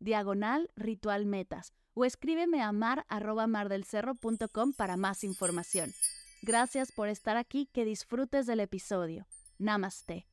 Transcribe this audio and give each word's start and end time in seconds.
diagonal 0.00 0.70
ritual 0.76 1.26
metas 1.26 1.72
o 1.94 2.04
escríbeme 2.04 2.62
a 2.62 2.72
mar 2.72 3.04
para 4.76 4.96
más 4.96 5.24
información. 5.24 5.92
Gracias 6.42 6.92
por 6.92 7.08
estar 7.08 7.36
aquí, 7.36 7.68
que 7.72 7.84
disfrutes 7.84 8.46
del 8.46 8.60
episodio. 8.60 9.26
Namaste. 9.58 10.26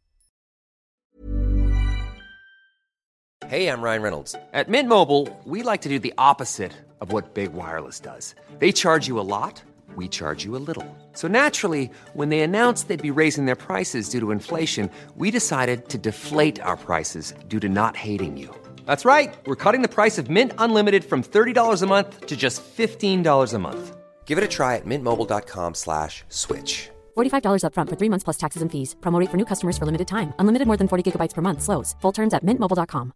Hey, 3.48 3.68
I'm 3.68 3.82
Ryan 3.82 4.02
Reynolds. 4.02 4.36
At 4.54 4.70
Mint 4.70 4.90
Mobile, 4.90 5.28
we 5.46 5.62
like 5.62 5.82
to 5.82 5.90
do 5.90 6.00
the 6.00 6.14
opposite 6.18 6.72
of 7.00 7.12
what 7.12 7.36
Big 7.36 7.54
Wireless 7.54 8.00
does. 8.00 8.34
They 8.58 8.72
charge 8.72 9.08
you 9.08 9.20
a 9.20 9.28
lot, 9.28 9.62
we 9.96 10.08
charge 10.08 10.44
you 10.44 10.56
a 10.56 10.64
little. 10.66 10.86
So 11.14 11.28
naturally, 11.28 11.92
when 12.14 12.30
they 12.30 12.42
announced 12.42 12.88
they'd 12.88 13.02
be 13.02 13.12
raising 13.12 13.46
their 13.46 13.56
prices 13.56 14.10
due 14.10 14.20
to 14.20 14.32
inflation, 14.32 14.90
we 15.16 15.30
decided 15.30 15.90
to 15.90 16.00
deflate 16.00 16.60
our 16.60 16.76
prices 16.76 17.34
due 17.48 17.60
to 17.60 17.70
not 17.70 17.96
hating 17.96 18.36
you. 18.36 18.50
That's 18.86 19.06
right. 19.06 19.34
We're 19.46 19.56
cutting 19.56 19.82
the 19.82 19.96
price 19.98 20.18
of 20.18 20.30
Mint 20.30 20.54
Unlimited 20.58 21.04
from 21.04 21.24
$30 21.24 21.82
a 21.82 21.86
month 21.88 22.26
to 22.26 22.36
just 22.36 22.62
$15 22.78 23.54
a 23.54 23.60
month. 23.60 23.96
Give 24.26 24.38
it 24.38 24.44
a 24.44 24.48
try 24.48 24.76
at 24.76 24.86
mintmobile.com 24.86 25.76
slash 25.76 26.24
switch. 26.30 26.90
$45 27.16 27.64
upfront 27.64 27.90
for 27.90 27.96
three 27.96 28.10
months 28.10 28.24
plus 28.24 28.38
taxes 28.38 28.62
and 28.62 28.72
fees. 28.72 28.96
Promo 29.02 29.20
rate 29.20 29.30
for 29.30 29.38
new 29.38 29.46
customers 29.46 29.78
for 29.78 29.86
limited 29.86 30.08
time. 30.08 30.34
Unlimited 30.40 30.68
more 30.68 30.78
than 30.78 30.88
40 30.88 31.04
gigabytes 31.12 31.34
per 31.34 31.42
month. 31.42 31.62
Slows. 31.62 31.96
Full 32.02 32.14
terms 32.14 32.34
at 32.34 32.44
mintmobile.com. 32.44 33.14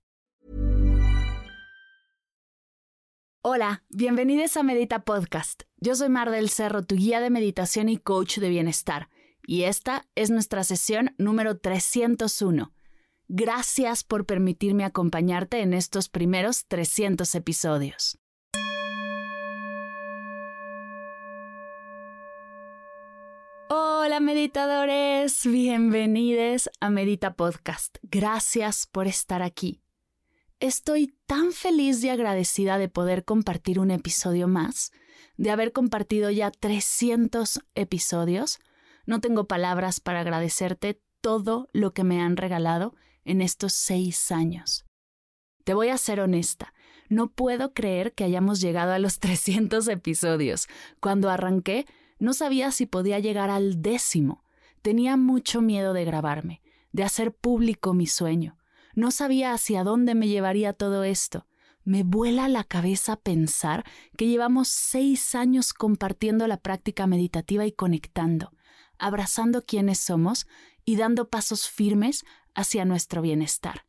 Hola, 3.41 3.83
bienvenidos 3.89 4.58
a 4.58 4.63
Medita 4.63 4.99
Podcast. 5.05 5.63
Yo 5.80 5.95
soy 5.95 6.09
Mar 6.09 6.30
del 6.30 6.49
Cerro, 6.49 6.83
tu 6.83 6.95
guía 6.95 7.21
de 7.21 7.30
meditación 7.30 7.88
y 7.88 7.97
coach 7.97 8.38
de 8.39 8.49
bienestar. 8.49 9.08
Y 9.47 9.63
esta 9.63 10.05
es 10.15 10.30
nuestra 10.30 10.63
sesión 10.63 11.15
número 11.17 11.58
301 11.58 12.73
Gracias 13.31 14.03
por 14.03 14.25
permitirme 14.25 14.83
acompañarte 14.83 15.61
en 15.61 15.75
estos 15.75 16.09
primeros 16.09 16.66
300 16.66 17.36
episodios. 17.36 18.17
Hola 23.69 24.19
meditadores, 24.19 25.45
bienvenidos 25.45 26.71
a 26.80 26.89
Medita 26.89 27.36
Podcast. 27.36 27.99
Gracias 28.02 28.88
por 28.88 29.05
estar 29.05 29.43
aquí. 29.43 29.83
Estoy 30.59 31.16
tan 31.27 31.52
feliz 31.52 32.03
y 32.03 32.09
agradecida 32.09 32.80
de 32.80 32.89
poder 32.89 33.25
compartir 33.25 33.80
un 33.80 33.91
episodio 33.91 34.47
más, 34.47 34.91
de 35.38 35.52
haber 35.52 35.71
compartido 35.71 36.31
ya 36.31 36.49
300 36.49 37.59
episodios. 37.75 38.58
No 39.05 39.21
tengo 39.21 39.45
palabras 39.45 39.99
para 39.99 40.21
agradecerte 40.21 40.99
todo 41.21 41.69
lo 41.73 41.93
que 41.93 42.03
me 42.03 42.21
han 42.21 42.36
regalado 42.36 42.95
en 43.25 43.41
estos 43.41 43.73
seis 43.73 44.31
años. 44.31 44.85
Te 45.63 45.73
voy 45.73 45.89
a 45.89 45.97
ser 45.97 46.19
honesta, 46.19 46.73
no 47.09 47.31
puedo 47.31 47.73
creer 47.73 48.13
que 48.13 48.23
hayamos 48.23 48.61
llegado 48.61 48.93
a 48.93 48.99
los 48.99 49.19
300 49.19 49.87
episodios. 49.87 50.67
Cuando 50.99 51.29
arranqué, 51.29 51.85
no 52.19 52.33
sabía 52.33 52.71
si 52.71 52.85
podía 52.85 53.19
llegar 53.19 53.49
al 53.49 53.81
décimo. 53.81 54.43
Tenía 54.81 55.17
mucho 55.17 55.61
miedo 55.61 55.93
de 55.93 56.05
grabarme, 56.05 56.61
de 56.91 57.03
hacer 57.03 57.33
público 57.33 57.93
mi 57.93 58.08
sueño. 58.08 58.58
No 58.95 59.11
sabía 59.11 59.53
hacia 59.53 59.83
dónde 59.83 60.15
me 60.15 60.27
llevaría 60.27 60.73
todo 60.73 61.03
esto. 61.03 61.47
Me 61.83 62.03
vuela 62.03 62.47
la 62.47 62.63
cabeza 62.63 63.15
pensar 63.15 63.83
que 64.17 64.27
llevamos 64.27 64.67
seis 64.67 65.33
años 65.33 65.73
compartiendo 65.73 66.45
la 66.47 66.58
práctica 66.58 67.08
meditativa 67.08 67.65
y 67.65 67.71
conectando, 67.71 68.52
abrazando 68.97 69.63
quienes 69.65 69.99
somos 69.99 70.45
y 70.85 70.97
dando 70.97 71.29
pasos 71.29 71.69
firmes 71.69 72.25
hacia 72.59 72.83
nuestro 72.83 73.21
bienestar. 73.21 73.86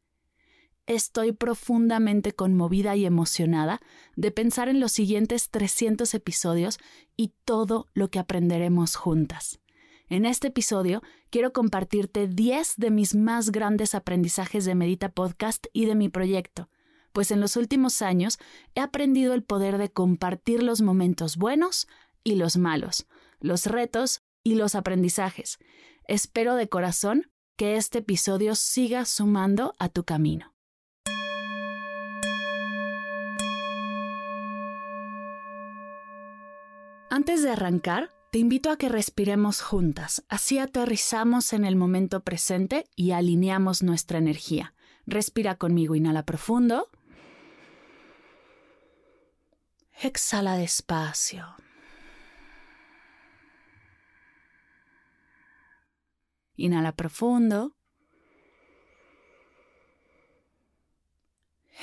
Estoy 0.86 1.32
profundamente 1.32 2.32
conmovida 2.32 2.94
y 2.94 3.04
emocionada 3.04 3.81
de 4.14 4.31
pensar 4.31 4.69
en 4.69 4.78
los 4.78 4.92
siguientes 4.92 5.50
300 5.50 6.14
episodios 6.14 6.78
y 7.16 7.32
todo 7.44 7.88
lo 7.94 8.10
que 8.10 8.20
aprenderemos 8.20 8.94
juntas. 8.94 9.60
En 10.08 10.25
este 10.25 10.48
episodio 10.48 11.03
quiero 11.31 11.53
compartirte 11.53 12.28
10 12.28 12.75
de 12.76 12.91
mis 12.91 13.14
más 13.16 13.50
grandes 13.50 13.97
aprendizajes 13.97 14.64
de 14.64 14.76
Medita 14.76 15.08
Podcast 15.08 15.66
y 15.72 15.87
de 15.87 15.97
mi 15.97 16.08
proyecto, 16.08 16.69
pues 17.12 17.32
en 17.32 17.41
los 17.41 17.56
últimos 17.56 18.02
años 18.02 18.38
he 18.76 18.81
aprendido 18.81 19.34
el 19.34 19.42
poder 19.42 19.78
de 19.78 19.91
compartir 19.91 20.62
los 20.62 20.81
momentos 20.81 21.37
buenos 21.37 21.88
y 22.22 22.37
los 22.37 22.56
malos, 22.56 23.06
los 23.41 23.66
retos 23.66 24.22
y 24.44 24.54
los 24.54 24.76
aprendizajes. 24.76 25.58
Espero 26.06 26.54
de 26.54 26.69
corazón 26.69 27.31
que 27.60 27.76
este 27.76 27.98
episodio 27.98 28.54
siga 28.54 29.04
sumando 29.04 29.75
a 29.78 29.91
tu 29.91 30.04
camino. 30.04 30.54
Antes 37.10 37.43
de 37.43 37.50
arrancar, 37.50 38.09
te 38.32 38.38
invito 38.38 38.70
a 38.70 38.78
que 38.78 38.88
respiremos 38.88 39.60
juntas, 39.60 40.25
así 40.31 40.59
aterrizamos 40.59 41.53
en 41.53 41.66
el 41.66 41.76
momento 41.76 42.20
presente 42.20 42.87
y 42.97 43.10
alineamos 43.10 43.82
nuestra 43.82 44.16
energía. 44.16 44.72
Respira 45.04 45.56
conmigo, 45.56 45.94
inhala 45.94 46.25
profundo. 46.25 46.88
Exhala 50.00 50.56
despacio. 50.56 51.44
Inhala 56.60 56.93
profundo. 56.93 57.75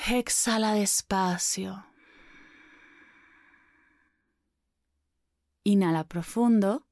Exhala 0.06 0.74
despacio. 0.74 1.84
Inhala 5.64 6.04
profundo. 6.04 6.86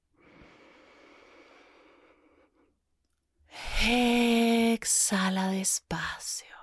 Exhala 3.87 5.53
despacio. 5.53 6.57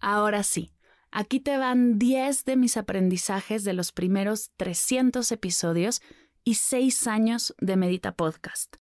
Ahora 0.00 0.42
sí, 0.42 0.72
aquí 1.12 1.38
te 1.38 1.56
van 1.56 2.00
10 2.00 2.44
de 2.46 2.56
mis 2.56 2.76
aprendizajes 2.76 3.62
de 3.62 3.74
los 3.74 3.92
primeros 3.92 4.50
300 4.56 5.30
episodios 5.30 6.02
y 6.44 6.54
seis 6.54 7.06
años 7.06 7.54
de 7.58 7.76
Medita 7.76 8.12
Podcast. 8.12 8.76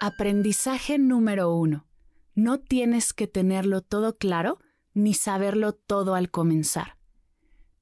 Aprendizaje 0.00 0.98
número 0.98 1.54
uno. 1.54 1.86
No 2.34 2.58
tienes 2.58 3.12
que 3.12 3.26
tenerlo 3.26 3.80
todo 3.80 4.18
claro 4.18 4.58
ni 4.92 5.14
saberlo 5.14 5.72
todo 5.72 6.14
al 6.14 6.30
comenzar. 6.30 6.98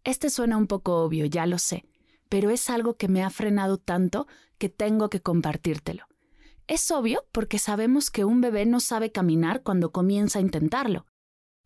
Este 0.04 0.30
suena 0.30 0.56
un 0.56 0.66
poco 0.66 1.02
obvio, 1.02 1.26
ya 1.26 1.46
lo 1.46 1.58
sé, 1.58 1.86
pero 2.28 2.50
es 2.50 2.70
algo 2.70 2.96
que 2.96 3.08
me 3.08 3.22
ha 3.22 3.30
frenado 3.30 3.78
tanto 3.78 4.26
que 4.58 4.68
tengo 4.68 5.10
que 5.10 5.20
compartírtelo. 5.20 6.06
Es 6.66 6.90
obvio 6.90 7.24
porque 7.32 7.58
sabemos 7.58 8.10
que 8.10 8.24
un 8.24 8.40
bebé 8.40 8.66
no 8.66 8.80
sabe 8.80 9.12
caminar 9.12 9.62
cuando 9.62 9.92
comienza 9.92 10.38
a 10.38 10.42
intentarlo, 10.42 11.06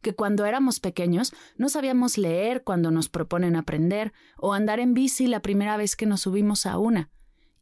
que 0.01 0.15
cuando 0.15 0.47
éramos 0.47 0.81
pequeños 0.81 1.33
no 1.57 1.69
sabíamos 1.69 2.19
leer 2.19 2.63
cuando 2.63 2.91
nos 2.91 3.09
proponen 3.09 3.57
aprender 3.57 4.13
o 4.37 4.53
andar 4.53 4.81
en 4.81 4.95
bici 4.95 5.27
la 5.27 5.43
primera 5.43 5.77
vez 5.77 5.97
que 5.97 6.07
nos 6.07 6.23
subimos 6.23 6.67
a 6.67 6.79
una. 6.79 7.11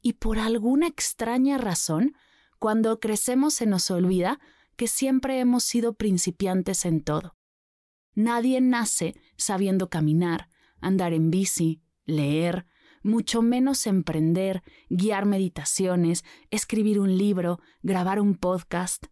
Y 0.03 0.15
por 0.15 0.39
alguna 0.39 0.87
extraña 0.87 1.59
razón, 1.59 2.15
cuando 2.59 3.01
crecemos 3.01 3.55
se 3.55 3.67
nos 3.67 3.91
olvida 3.91 4.39
que 4.77 4.89
siempre 4.89 5.41
hemos 5.41 5.65
sido 5.65 5.95
principiantes 5.95 6.85
en 6.85 7.03
todo. 7.03 7.37
Nadie 8.15 8.61
nace 8.61 9.15
sabiendo 9.37 9.89
caminar, 9.89 10.49
andar 10.81 11.13
en 11.13 11.31
bici, 11.31 11.83
leer, 12.05 12.67
mucho 13.03 13.41
menos 13.43 13.87
emprender, 13.87 14.63
guiar 14.89 15.27
meditaciones, 15.27 16.25
escribir 16.51 16.99
un 16.99 17.17
libro, 17.17 17.61
grabar 17.83 18.21
un 18.21 18.37
podcast. 18.37 19.07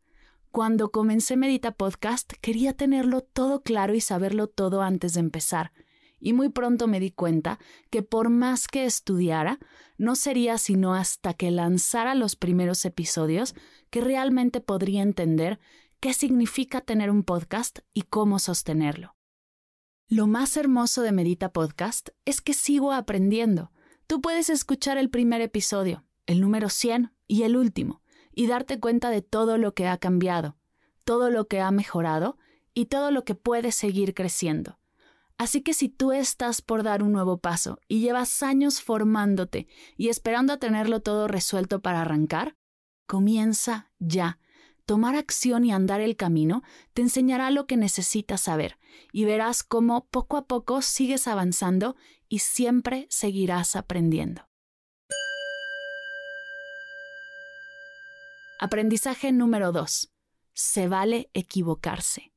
Cuando 0.55 0.93
comencé 0.93 1.37
Medita 1.37 1.73
Podcast 1.73 2.33
quería 2.41 2.75
tenerlo 2.75 3.23
todo 3.23 3.65
claro 3.65 3.93
y 3.93 4.01
saberlo 4.01 4.47
todo 4.47 4.83
antes 4.83 5.15
de 5.15 5.19
empezar, 5.19 5.73
y 6.21 6.33
muy 6.33 6.49
pronto 6.49 6.87
me 6.87 7.01
di 7.01 7.11
cuenta 7.11 7.59
que 7.91 8.05
por 8.05 8.31
más 8.31 8.69
que 8.69 8.85
estudiara, 8.85 9.59
no 9.99 10.15
sería 10.15 10.57
sino 10.59 10.95
hasta 10.95 11.35
que 11.35 11.51
lanzara 11.51 12.15
los 12.15 12.37
primeros 12.37 12.85
episodios 12.85 13.57
que 13.91 14.01
realmente 14.01 14.61
podría 14.61 15.03
entender 15.03 15.59
qué 15.99 16.15
significa 16.15 16.81
tener 16.81 17.11
un 17.11 17.25
podcast 17.25 17.81
y 17.93 18.03
cómo 18.03 18.39
sostenerlo. 18.39 19.17
Lo 20.07 20.29
más 20.29 20.57
hermoso 20.57 21.03
de 21.03 21.11
Medita 21.11 21.53
Podcast 21.53 22.11
es 22.25 22.41
que 22.41 22.55
sigo 22.55 22.93
aprendiendo. 22.93 23.73
Tú 24.07 24.21
puedes 24.21 24.51
escuchar 24.51 24.99
el 24.99 25.11
primer 25.11 25.41
episodio, 25.41 26.05
el 26.27 26.41
número 26.41 26.69
100 26.69 27.13
y 27.27 27.43
el 27.43 27.57
último, 27.57 28.04
y 28.35 28.47
darte 28.47 28.81
cuenta 28.81 29.11
de 29.11 29.23
todo 29.23 29.59
lo 29.59 29.75
que 29.75 29.87
ha 29.87 29.99
cambiado, 29.99 30.57
todo 31.05 31.31
lo 31.31 31.47
que 31.47 31.61
ha 31.61 31.71
mejorado 31.71 32.39
y 32.75 32.87
todo 32.87 33.11
lo 33.11 33.25
que 33.25 33.35
puede 33.35 33.73
seguir 33.73 34.15
creciendo. 34.15 34.79
Así 35.37 35.63
que 35.63 35.75
si 35.75 35.89
tú 35.89 36.13
estás 36.13 36.63
por 36.63 36.83
dar 36.83 37.03
un 37.03 37.13
nuevo 37.13 37.39
paso 37.39 37.81
y 37.89 38.01
llevas 38.01 38.43
años 38.43 38.81
formándote 38.81 39.67
y 39.97 40.09
esperando 40.09 40.53
a 40.53 40.59
tenerlo 40.59 41.01
todo 41.01 41.27
resuelto 41.27 41.81
para 41.81 42.03
arrancar, 42.03 42.57
comienza 43.07 43.91
ya. 43.99 44.39
Tomar 44.87 45.17
acción 45.17 45.65
y 45.65 45.73
andar 45.73 46.01
el 46.03 46.15
camino 46.15 46.63
te 46.93 47.03
enseñará 47.03 47.51
lo 47.51 47.67
que 47.67 47.77
necesitas 47.77 48.43
saber 48.43 48.79
y 49.13 49.25
verás 49.25 49.63
cómo 49.63 50.07
poco 50.07 50.37
a 50.37 50.47
poco 50.47 50.83
sigues 50.83 51.27
avanzando 51.27 51.97
y 52.29 52.41
siempre 52.41 53.07
seguirás 53.09 53.77
aprendiendo. 53.77 54.43
Aprendizaje 58.65 59.31
número 59.31 59.73
2. 59.73 60.11
Se 60.55 60.89
vale 60.89 61.29
equivocarse. 61.35 62.33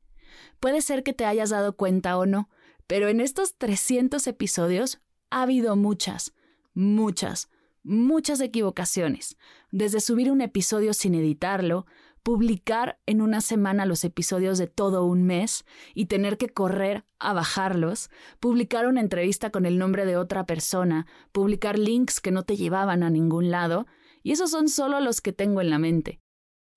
Puede 0.60 0.82
ser 0.82 1.04
que 1.04 1.14
te 1.14 1.24
hayas 1.24 1.52
dado 1.52 1.78
cuenta 1.78 2.18
o 2.18 2.26
no, 2.26 2.50
pero 2.86 3.08
en 3.08 3.22
estos 3.22 3.58
300 3.58 4.28
episodios 4.28 5.00
ha 5.30 5.44
habido 5.44 5.78
muchas, 5.78 6.34
muchas, 6.74 7.48
muchas 7.82 8.42
equivocaciones. 8.42 9.38
Desde 9.72 10.02
subir 10.02 10.30
un 10.30 10.42
episodio 10.42 10.94
sin 10.94 11.16
editarlo, 11.16 11.86
publicar 12.24 13.00
en 13.06 13.22
una 13.22 13.40
semana 13.40 13.86
los 13.86 14.04
episodios 14.04 14.58
de 14.58 14.68
todo 14.68 15.06
un 15.06 15.24
mes 15.24 15.64
y 15.94 16.08
tener 16.08 16.38
que 16.38 16.50
correr 16.50 17.06
a 17.20 17.32
bajarlos, 17.32 18.10
publicar 18.42 18.86
una 18.86 19.00
entrevista 19.00 19.50
con 19.50 19.66
el 19.66 19.78
nombre 19.78 20.06
de 20.06 20.18
otra 20.18 20.46
persona, 20.46 21.08
publicar 21.32 21.80
links 21.80 22.20
que 22.20 22.32
no 22.32 22.44
te 22.44 22.58
llevaban 22.58 23.04
a 23.04 23.10
ningún 23.10 23.50
lado, 23.50 23.88
y 24.28 24.34
esos 24.34 24.52
son 24.52 24.68
solo 24.68 25.00
los 25.00 25.22
que 25.22 25.32
tengo 25.32 25.62
en 25.62 25.70
la 25.70 25.80
mente. 25.80 26.20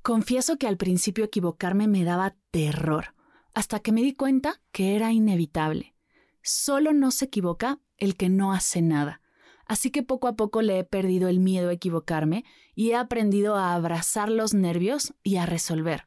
Confieso 0.04 0.56
que 0.56 0.68
al 0.68 0.76
principio 0.76 1.24
equivocarme 1.24 1.88
me 1.88 2.04
daba 2.04 2.36
terror, 2.52 3.16
hasta 3.54 3.80
que 3.80 3.90
me 3.90 4.02
di 4.02 4.14
cuenta 4.14 4.62
que 4.70 4.94
era 4.94 5.10
inevitable. 5.10 5.96
Solo 6.44 6.92
no 6.92 7.10
se 7.10 7.24
equivoca 7.24 7.80
el 7.96 8.16
que 8.16 8.28
no 8.28 8.52
hace 8.52 8.82
nada. 8.82 9.20
Así 9.66 9.90
que 9.90 10.04
poco 10.04 10.28
a 10.28 10.36
poco 10.36 10.62
le 10.62 10.78
he 10.78 10.84
perdido 10.84 11.28
el 11.28 11.40
miedo 11.40 11.70
a 11.70 11.72
equivocarme 11.72 12.44
y 12.76 12.90
he 12.90 12.94
aprendido 12.94 13.56
a 13.56 13.74
abrazar 13.74 14.30
los 14.30 14.54
nervios 14.54 15.12
y 15.24 15.38
a 15.38 15.44
resolver. 15.44 16.06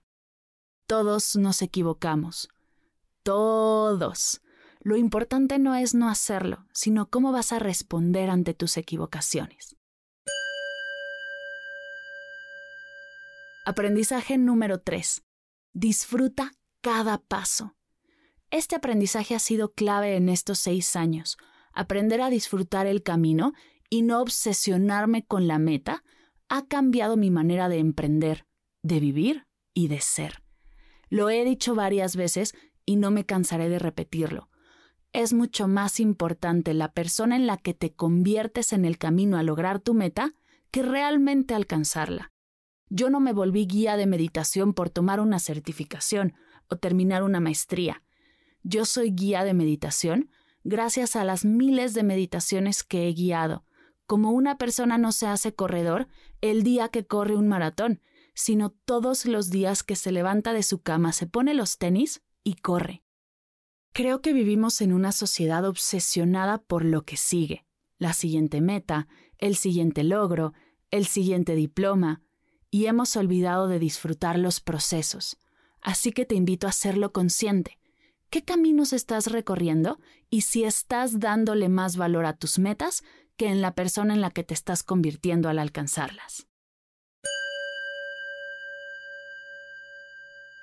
Todos 0.88 1.36
nos 1.36 1.62
equivocamos. 1.62 2.48
Todos. 3.22 4.42
Lo 4.80 4.96
importante 4.96 5.60
no 5.60 5.76
es 5.76 5.94
no 5.94 6.08
hacerlo, 6.08 6.68
sino 6.72 7.10
cómo 7.10 7.34
vas 7.34 7.52
a 7.52 7.60
responder 7.60 8.30
ante 8.30 8.54
tus 8.54 8.78
equivocaciones. 8.78 9.76
Aprendizaje 13.66 14.38
número 14.38 14.82
3. 14.82 15.24
Disfruta 15.72 16.52
cada 16.82 17.18
paso. 17.18 17.78
Este 18.52 18.76
aprendizaje 18.76 19.36
ha 19.36 19.40
sido 19.40 19.72
clave 19.72 20.18
en 20.18 20.28
estos 20.28 20.60
seis 20.60 20.98
años. 20.98 21.38
Aprender 21.72 22.20
a 22.20 22.30
disfrutar 22.30 22.88
el 22.88 23.04
camino 23.04 23.54
y 23.90 24.02
no 24.02 24.20
obsesionarme 24.20 25.26
con 25.26 25.48
la 25.48 25.60
meta 25.60 26.04
ha 26.50 26.68
cambiado 26.68 27.16
mi 27.16 27.32
manera 27.32 27.70
de 27.70 27.78
emprender, 27.78 28.46
de 28.82 29.00
vivir 29.00 29.48
y 29.74 29.88
de 29.88 30.02
ser. 30.02 30.44
Lo 31.08 31.30
he 31.30 31.46
dicho 31.46 31.74
varias 31.74 32.18
veces 32.18 32.54
y 32.86 32.98
no 32.98 33.12
me 33.12 33.26
cansaré 33.26 33.70
de 33.70 33.80
repetirlo. 33.80 34.50
Es 35.14 35.32
mucho 35.32 35.70
más 35.70 36.02
importante 36.02 36.74
la 36.74 36.92
persona 36.92 37.38
en 37.38 37.48
la 37.48 37.56
que 37.56 37.74
te 37.74 37.94
conviertes 37.94 38.74
en 38.74 38.84
el 38.84 38.98
camino 38.98 39.38
a 39.38 39.44
lograr 39.44 39.80
tu 39.80 39.94
meta 39.94 40.34
que 40.70 40.84
realmente 40.84 41.56
alcanzarla. 41.56 42.33
Yo 42.96 43.10
no 43.10 43.20
me 43.20 43.34
volví 43.34 43.66
guía 43.66 43.98
de 43.98 44.06
meditación 44.06 44.76
por 44.76 44.92
tomar 44.92 45.20
una 45.20 45.40
certificación 45.40 46.36
o 46.70 46.76
terminar 46.76 47.24
una 47.24 47.40
maestría. 47.40 48.04
Yo 48.62 48.86
soy 48.86 49.10
guía 49.10 49.44
de 49.44 49.56
meditación 49.56 50.30
gracias 50.64 51.16
a 51.16 51.24
las 51.24 51.44
miles 51.44 51.96
de 51.96 52.04
meditaciones 52.04 52.84
que 52.84 53.10
he 53.10 53.14
guiado. 53.14 53.66
Como 54.06 54.30
una 54.30 54.60
persona 54.60 55.00
no 55.00 55.12
se 55.12 55.26
hace 55.26 55.56
corredor 55.56 56.08
el 56.42 56.62
día 56.62 56.90
que 56.90 57.04
corre 57.08 57.36
un 57.36 57.48
maratón, 57.48 58.00
sino 58.36 58.70
todos 58.70 59.26
los 59.26 59.50
días 59.50 59.82
que 59.82 59.96
se 59.96 60.12
levanta 60.12 60.54
de 60.54 60.62
su 60.62 60.84
cama, 60.84 61.14
se 61.14 61.26
pone 61.26 61.56
los 61.56 61.80
tenis 61.80 62.22
y 62.44 62.54
corre. 62.58 63.02
Creo 63.92 64.22
que 64.22 64.34
vivimos 64.34 64.82
en 64.82 64.94
una 64.94 65.12
sociedad 65.14 65.66
obsesionada 65.66 66.60
por 66.60 66.86
lo 66.86 67.06
que 67.06 67.18
sigue, 67.18 67.66
la 67.98 68.14
siguiente 68.14 68.62
meta, 68.62 69.08
el 69.40 69.56
siguiente 69.56 70.04
logro, 70.04 70.54
el 70.92 71.08
siguiente 71.08 71.56
diploma, 71.56 72.22
y 72.74 72.88
hemos 72.88 73.16
olvidado 73.18 73.68
de 73.68 73.78
disfrutar 73.78 74.40
los 74.40 74.60
procesos. 74.60 75.38
Así 75.80 76.12
que 76.12 76.26
te 76.26 76.34
invito 76.34 76.66
a 76.66 76.72
hacerlo 76.72 77.14
consciente. 77.14 77.78
¿Qué 78.32 78.44
caminos 78.44 78.94
estás 78.94 79.28
recorriendo 79.28 80.00
y 80.32 80.42
si 80.42 80.64
estás 80.64 81.20
dándole 81.20 81.70
más 81.70 81.98
valor 81.98 82.26
a 82.26 82.34
tus 82.34 82.58
metas 82.58 83.04
que 83.38 83.50
en 83.50 83.62
la 83.62 83.76
persona 83.76 84.16
en 84.16 84.22
la 84.22 84.32
que 84.32 84.44
te 84.44 84.56
estás 84.56 84.82
convirtiendo 84.82 85.50
al 85.50 85.60
alcanzarlas? 85.60 86.48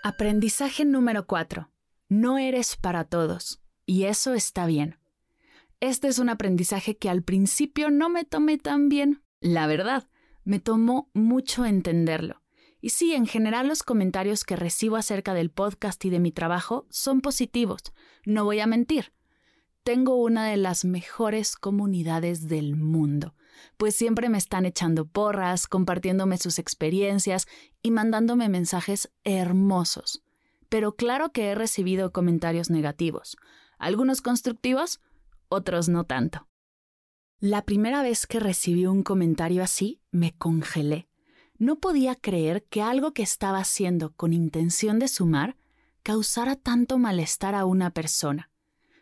Aprendizaje 0.02 0.84
número 0.84 1.28
4. 1.28 1.70
No 2.08 2.38
eres 2.38 2.74
para 2.74 3.04
todos, 3.04 3.60
y 3.86 4.06
eso 4.06 4.34
está 4.34 4.66
bien. 4.66 4.98
Este 5.78 6.08
es 6.08 6.18
un 6.18 6.28
aprendizaje 6.28 6.96
que 6.96 7.08
al 7.08 7.22
principio 7.22 7.88
no 7.88 8.08
me 8.08 8.24
tomé 8.24 8.58
tan 8.58 8.88
bien, 8.88 9.22
la 9.40 9.68
verdad, 9.68 10.09
me 10.44 10.60
tomó 10.60 11.10
mucho 11.12 11.64
entenderlo. 11.64 12.42
Y 12.80 12.90
sí, 12.90 13.14
en 13.14 13.26
general 13.26 13.68
los 13.68 13.82
comentarios 13.82 14.44
que 14.44 14.56
recibo 14.56 14.96
acerca 14.96 15.34
del 15.34 15.50
podcast 15.50 16.02
y 16.04 16.10
de 16.10 16.18
mi 16.18 16.32
trabajo 16.32 16.86
son 16.90 17.20
positivos, 17.20 17.82
no 18.24 18.44
voy 18.44 18.60
a 18.60 18.66
mentir. 18.66 19.12
Tengo 19.82 20.16
una 20.16 20.46
de 20.46 20.56
las 20.56 20.84
mejores 20.84 21.56
comunidades 21.56 22.48
del 22.48 22.76
mundo, 22.76 23.34
pues 23.76 23.94
siempre 23.94 24.28
me 24.28 24.38
están 24.38 24.66
echando 24.66 25.06
porras, 25.06 25.66
compartiéndome 25.66 26.38
sus 26.38 26.58
experiencias 26.58 27.46
y 27.82 27.90
mandándome 27.90 28.48
mensajes 28.48 29.10
hermosos. 29.24 30.22
Pero 30.68 30.96
claro 30.96 31.32
que 31.32 31.48
he 31.48 31.54
recibido 31.54 32.12
comentarios 32.12 32.70
negativos, 32.70 33.36
algunos 33.78 34.20
constructivos, 34.20 35.00
otros 35.48 35.88
no 35.88 36.04
tanto. 36.04 36.49
La 37.42 37.64
primera 37.64 38.02
vez 38.02 38.26
que 38.26 38.38
recibí 38.38 38.84
un 38.84 39.02
comentario 39.02 39.62
así, 39.62 40.02
me 40.10 40.36
congelé. 40.36 41.08
No 41.56 41.80
podía 41.80 42.14
creer 42.14 42.64
que 42.64 42.82
algo 42.82 43.14
que 43.14 43.22
estaba 43.22 43.60
haciendo 43.60 44.12
con 44.14 44.34
intención 44.34 44.98
de 44.98 45.08
sumar 45.08 45.56
causara 46.02 46.54
tanto 46.56 46.98
malestar 46.98 47.54
a 47.54 47.64
una 47.64 47.92
persona. 47.92 48.50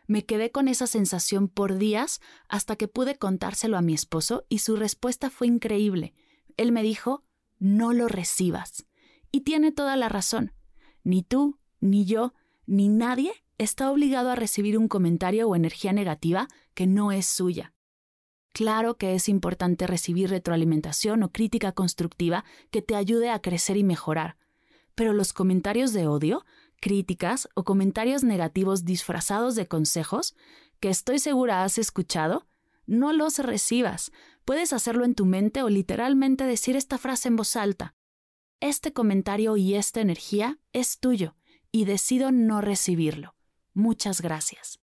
Me 0.07 0.23
quedé 0.23 0.51
con 0.51 0.69
esa 0.69 0.87
sensación 0.87 1.49
por 1.49 1.77
días 1.77 2.21
hasta 2.47 2.77
que 2.77 2.87
pude 2.87 3.17
contárselo 3.17 3.77
a 3.77 3.81
mi 3.81 3.93
esposo 3.93 4.45
y 4.47 4.59
su 4.59 4.77
respuesta 4.77 5.29
fue 5.29 5.47
increíble. 5.47 6.13
Él 6.55 6.71
me 6.71 6.81
dijo, 6.81 7.25
no 7.57 7.91
lo 7.91 8.07
recibas. 8.07 8.85
Y 9.33 9.41
tiene 9.41 9.73
toda 9.73 9.97
la 9.97 10.07
razón. 10.07 10.53
Ni 11.03 11.23
tú, 11.23 11.59
ni 11.81 12.05
yo, 12.05 12.33
ni 12.65 12.87
nadie 12.87 13.33
está 13.57 13.91
obligado 13.91 14.31
a 14.31 14.35
recibir 14.35 14.77
un 14.77 14.87
comentario 14.87 15.49
o 15.49 15.57
energía 15.57 15.91
negativa 15.91 16.47
que 16.73 16.87
no 16.87 17.11
es 17.11 17.25
suya. 17.25 17.73
Claro 18.59 18.97
que 18.97 19.15
es 19.15 19.29
importante 19.29 19.87
recibir 19.87 20.29
retroalimentación 20.29 21.23
o 21.23 21.31
crítica 21.31 21.71
constructiva 21.71 22.43
que 22.71 22.81
te 22.81 22.97
ayude 22.97 23.29
a 23.29 23.39
crecer 23.39 23.77
y 23.77 23.85
mejorar, 23.85 24.35
pero 24.95 25.13
los 25.13 25.31
comentarios 25.31 25.93
de 25.93 26.07
odio, 26.07 26.45
críticas 26.81 27.47
o 27.53 27.63
comentarios 27.63 28.25
negativos 28.25 28.83
disfrazados 28.83 29.55
de 29.55 29.65
consejos, 29.65 30.35
que 30.81 30.89
estoy 30.89 31.19
segura 31.19 31.63
has 31.63 31.77
escuchado, 31.77 32.47
no 32.85 33.13
los 33.13 33.39
recibas. 33.39 34.11
Puedes 34.43 34.73
hacerlo 34.73 35.05
en 35.05 35.15
tu 35.15 35.25
mente 35.25 35.63
o 35.63 35.69
literalmente 35.69 36.43
decir 36.43 36.75
esta 36.75 36.97
frase 36.97 37.29
en 37.29 37.37
voz 37.37 37.55
alta. 37.55 37.95
Este 38.59 38.91
comentario 38.91 39.55
y 39.55 39.75
esta 39.75 40.01
energía 40.01 40.59
es 40.73 40.99
tuyo 40.99 41.37
y 41.71 41.85
decido 41.85 42.33
no 42.33 42.59
recibirlo. 42.59 43.35
Muchas 43.73 44.19
gracias 44.19 44.81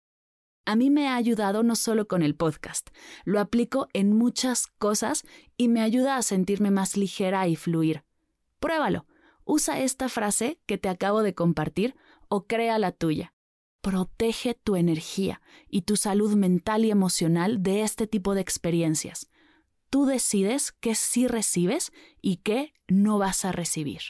a 0.69 0.75
mí 0.75 0.91
me 0.91 1.07
ha 1.07 1.15
ayudado 1.15 1.63
no 1.63 1.75
solo 1.75 2.07
con 2.07 2.21
el 2.21 2.35
podcast, 2.35 2.91
lo 3.25 3.39
aplico 3.39 3.87
en 3.93 4.15
muchas 4.15 4.67
cosas 4.67 5.23
y 5.57 5.67
me 5.67 5.81
ayuda 5.81 6.15
a 6.15 6.21
sentirme 6.21 6.69
más 6.69 6.95
ligera 6.95 7.47
y 7.47 7.55
fluir. 7.55 8.03
Pruébalo. 8.59 9.07
Usa 9.45 9.79
esta 9.79 10.09
frase 10.09 10.59
que 10.67 10.77
te 10.77 10.87
acabo 10.87 11.23
de 11.23 11.33
compartir 11.33 11.95
o 12.27 12.45
crea 12.45 12.77
la 12.77 12.91
tuya. 12.91 13.33
Protege 13.81 14.53
tu 14.53 14.75
energía 14.75 15.41
y 15.67 15.81
tu 15.81 15.95
salud 15.95 16.35
mental 16.35 16.85
y 16.85 16.91
emocional 16.91 17.63
de 17.63 17.81
este 17.81 18.05
tipo 18.05 18.35
de 18.35 18.41
experiencias. 18.41 19.27
Tú 19.89 20.05
decides 20.05 20.71
qué 20.71 20.93
sí 20.93 21.27
recibes 21.27 21.91
y 22.21 22.37
qué 22.37 22.75
no 22.87 23.17
vas 23.17 23.43
a 23.43 23.51
recibir. 23.51 24.01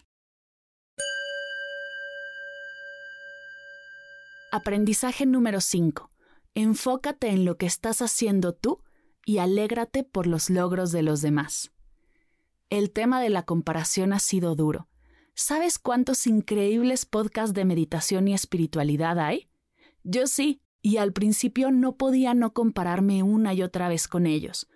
Aprendizaje 4.51 5.25
número 5.25 5.61
5. 5.61 6.11
Enfócate 6.61 7.29
en 7.29 7.45
lo 7.45 7.57
que 7.57 7.65
estás 7.65 8.01
haciendo 8.01 8.53
tú 8.53 8.83
y 9.25 9.37
alégrate 9.37 10.03
por 10.03 10.27
los 10.27 10.49
logros 10.49 10.91
de 10.91 11.03
los 11.03 11.21
demás. 11.21 11.71
El 12.69 12.91
tema 12.91 13.21
de 13.21 13.29
la 13.29 13.43
comparación 13.43 14.11
ha 14.11 14.19
sido 14.19 14.55
duro. 14.55 14.89
¿Sabes 15.35 15.79
cuántos 15.79 16.27
increíbles 16.27 17.05
podcasts 17.05 17.53
de 17.53 17.63
meditación 17.63 18.27
y 18.27 18.33
espiritualidad 18.33 19.19
hay? 19.19 19.47
Yo 20.03 20.27
sí, 20.27 20.61
y 20.81 20.97
al 20.97 21.13
principio 21.13 21.71
no 21.71 21.95
podía 21.95 22.33
no 22.33 22.51
compararme 22.51 23.23
una 23.23 23.53
y 23.53 23.63
otra 23.63 23.87
vez 23.87 24.09
con 24.09 24.25
ellos. 24.25 24.67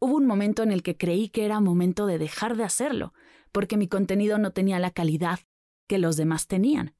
Hubo 0.00 0.16
un 0.16 0.26
momento 0.26 0.62
en 0.62 0.70
el 0.70 0.82
que 0.82 0.98
creí 0.98 1.30
que 1.30 1.46
era 1.46 1.60
momento 1.60 2.04
de 2.04 2.18
dejar 2.18 2.58
de 2.58 2.64
hacerlo, 2.64 3.14
porque 3.52 3.78
mi 3.78 3.88
contenido 3.88 4.36
no 4.36 4.50
tenía 4.50 4.78
la 4.78 4.90
calidad 4.90 5.40
que 5.86 5.96
los 5.96 6.18
demás 6.18 6.46
tenían. 6.46 6.94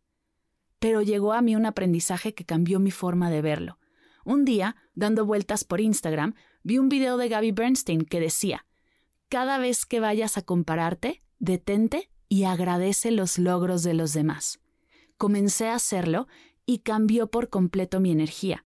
Pero 0.78 1.02
llegó 1.02 1.34
a 1.34 1.42
mí 1.42 1.54
un 1.54 1.66
aprendizaje 1.66 2.32
que 2.32 2.46
cambió 2.46 2.80
mi 2.80 2.92
forma 2.92 3.28
de 3.28 3.42
verlo. 3.42 3.78
Un 4.24 4.44
día, 4.44 4.76
dando 4.94 5.26
vueltas 5.26 5.64
por 5.64 5.80
Instagram, 5.80 6.34
vi 6.62 6.78
un 6.78 6.88
video 6.88 7.16
de 7.16 7.28
Gaby 7.28 7.52
Bernstein 7.52 8.04
que 8.04 8.20
decía, 8.20 8.66
cada 9.28 9.58
vez 9.58 9.86
que 9.86 10.00
vayas 10.00 10.36
a 10.36 10.42
compararte, 10.42 11.22
detente 11.38 12.10
y 12.28 12.44
agradece 12.44 13.10
los 13.10 13.38
logros 13.38 13.82
de 13.82 13.94
los 13.94 14.12
demás. 14.12 14.60
Comencé 15.16 15.68
a 15.68 15.74
hacerlo 15.74 16.28
y 16.66 16.78
cambió 16.78 17.30
por 17.30 17.48
completo 17.48 18.00
mi 18.00 18.10
energía. 18.10 18.64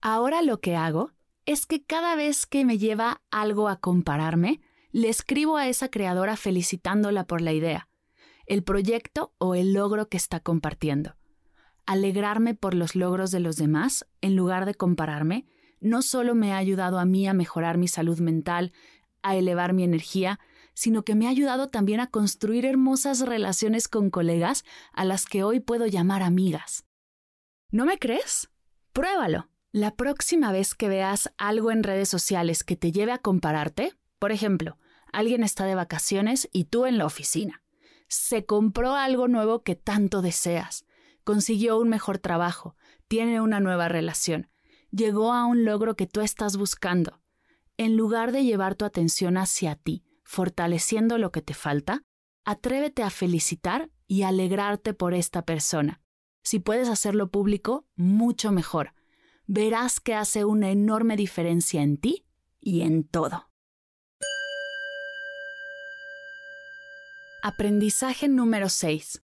Ahora 0.00 0.42
lo 0.42 0.60
que 0.60 0.76
hago 0.76 1.12
es 1.46 1.66
que 1.66 1.84
cada 1.84 2.16
vez 2.16 2.46
que 2.46 2.64
me 2.64 2.78
lleva 2.78 3.22
algo 3.30 3.68
a 3.68 3.80
compararme, 3.80 4.60
le 4.90 5.08
escribo 5.08 5.56
a 5.56 5.68
esa 5.68 5.88
creadora 5.88 6.36
felicitándola 6.36 7.26
por 7.26 7.40
la 7.40 7.52
idea, 7.52 7.88
el 8.46 8.62
proyecto 8.62 9.34
o 9.38 9.54
el 9.54 9.72
logro 9.72 10.08
que 10.08 10.16
está 10.16 10.40
compartiendo. 10.40 11.16
Alegrarme 11.86 12.54
por 12.54 12.74
los 12.74 12.94
logros 12.94 13.30
de 13.30 13.40
los 13.40 13.56
demás, 13.56 14.06
en 14.20 14.36
lugar 14.36 14.64
de 14.64 14.74
compararme, 14.74 15.46
no 15.80 16.00
solo 16.00 16.34
me 16.34 16.52
ha 16.52 16.56
ayudado 16.56 16.98
a 16.98 17.04
mí 17.04 17.26
a 17.26 17.34
mejorar 17.34 17.76
mi 17.76 17.88
salud 17.88 18.18
mental, 18.20 18.72
a 19.22 19.36
elevar 19.36 19.72
mi 19.74 19.84
energía, 19.84 20.40
sino 20.74 21.04
que 21.04 21.14
me 21.14 21.26
ha 21.26 21.30
ayudado 21.30 21.68
también 21.68 22.00
a 22.00 22.10
construir 22.10 22.66
hermosas 22.66 23.20
relaciones 23.20 23.88
con 23.88 24.10
colegas 24.10 24.64
a 24.92 25.04
las 25.04 25.26
que 25.26 25.44
hoy 25.44 25.60
puedo 25.60 25.86
llamar 25.86 26.22
amigas. 26.22 26.84
¿No 27.70 27.86
me 27.86 27.98
crees? 27.98 28.50
Pruébalo. 28.92 29.50
La 29.72 29.96
próxima 29.96 30.52
vez 30.52 30.74
que 30.74 30.88
veas 30.88 31.32
algo 31.36 31.72
en 31.72 31.82
redes 31.82 32.08
sociales 32.08 32.62
que 32.62 32.76
te 32.76 32.92
lleve 32.92 33.12
a 33.12 33.18
compararte, 33.18 33.92
por 34.20 34.30
ejemplo, 34.30 34.78
alguien 35.12 35.42
está 35.42 35.64
de 35.64 35.74
vacaciones 35.74 36.48
y 36.52 36.64
tú 36.64 36.86
en 36.86 36.96
la 36.96 37.06
oficina. 37.06 37.62
Se 38.08 38.46
compró 38.46 38.94
algo 38.94 39.26
nuevo 39.26 39.62
que 39.62 39.74
tanto 39.74 40.22
deseas, 40.22 40.84
consiguió 41.24 41.78
un 41.78 41.88
mejor 41.88 42.18
trabajo, 42.18 42.76
tiene 43.08 43.40
una 43.40 43.60
nueva 43.60 43.88
relación, 43.88 44.50
llegó 44.90 45.32
a 45.32 45.46
un 45.46 45.64
logro 45.64 45.96
que 45.96 46.06
tú 46.06 46.20
estás 46.20 46.56
buscando. 46.56 47.20
En 47.76 47.96
lugar 47.96 48.30
de 48.30 48.44
llevar 48.44 48.76
tu 48.76 48.84
atención 48.84 49.36
hacia 49.36 49.74
ti, 49.74 50.04
fortaleciendo 50.22 51.18
lo 51.18 51.32
que 51.32 51.42
te 51.42 51.54
falta, 51.54 52.02
atrévete 52.44 53.02
a 53.02 53.10
felicitar 53.10 53.90
y 54.06 54.22
alegrarte 54.22 54.94
por 54.94 55.14
esta 55.14 55.42
persona. 55.42 56.00
Si 56.42 56.60
puedes 56.60 56.88
hacerlo 56.88 57.30
público, 57.30 57.86
mucho 57.96 58.52
mejor. 58.52 58.94
Verás 59.46 59.98
que 59.98 60.14
hace 60.14 60.44
una 60.44 60.70
enorme 60.70 61.16
diferencia 61.16 61.82
en 61.82 61.96
ti 61.96 62.26
y 62.60 62.82
en 62.82 63.04
todo. 63.04 63.50
Aprendizaje 67.42 68.28
número 68.28 68.68
6. 68.68 69.23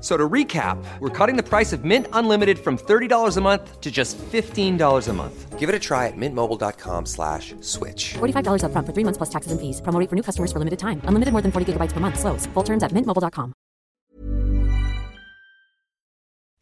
So 0.00 0.16
to 0.16 0.28
recap, 0.28 0.82
we're 1.00 1.10
cutting 1.10 1.36
the 1.36 1.42
price 1.42 1.74
of 1.74 1.84
Mint 1.84 2.06
Unlimited 2.14 2.58
from 2.58 2.78
$30 2.78 3.36
a 3.36 3.40
month 3.40 3.80
to 3.80 3.90
just 3.90 4.16
$15 4.16 5.08
a 5.08 5.12
month. 5.12 5.58
Give 5.58 5.68
it 5.68 5.74
a 5.74 5.78
try 5.78 6.06
at 6.06 6.16
mintmobile.com 6.16 7.04
slash 7.04 7.54
switch. 7.60 8.14
$45 8.14 8.64
up 8.64 8.72
front 8.72 8.86
for 8.86 8.94
three 8.94 9.04
months 9.04 9.18
plus 9.18 9.28
taxes 9.28 9.52
and 9.52 9.60
fees. 9.60 9.82
Promo 9.82 10.08
for 10.08 10.16
new 10.16 10.22
customers 10.22 10.50
for 10.52 10.58
limited 10.58 10.78
time. 10.78 11.02
Unlimited 11.04 11.32
more 11.32 11.42
than 11.42 11.52
40 11.52 11.74
gigabytes 11.74 11.92
per 11.92 12.00
month. 12.00 12.18
Slows. 12.18 12.46
Full 12.54 12.62
terms 12.62 12.82
at 12.82 12.92
mintmobile.com. 12.92 13.52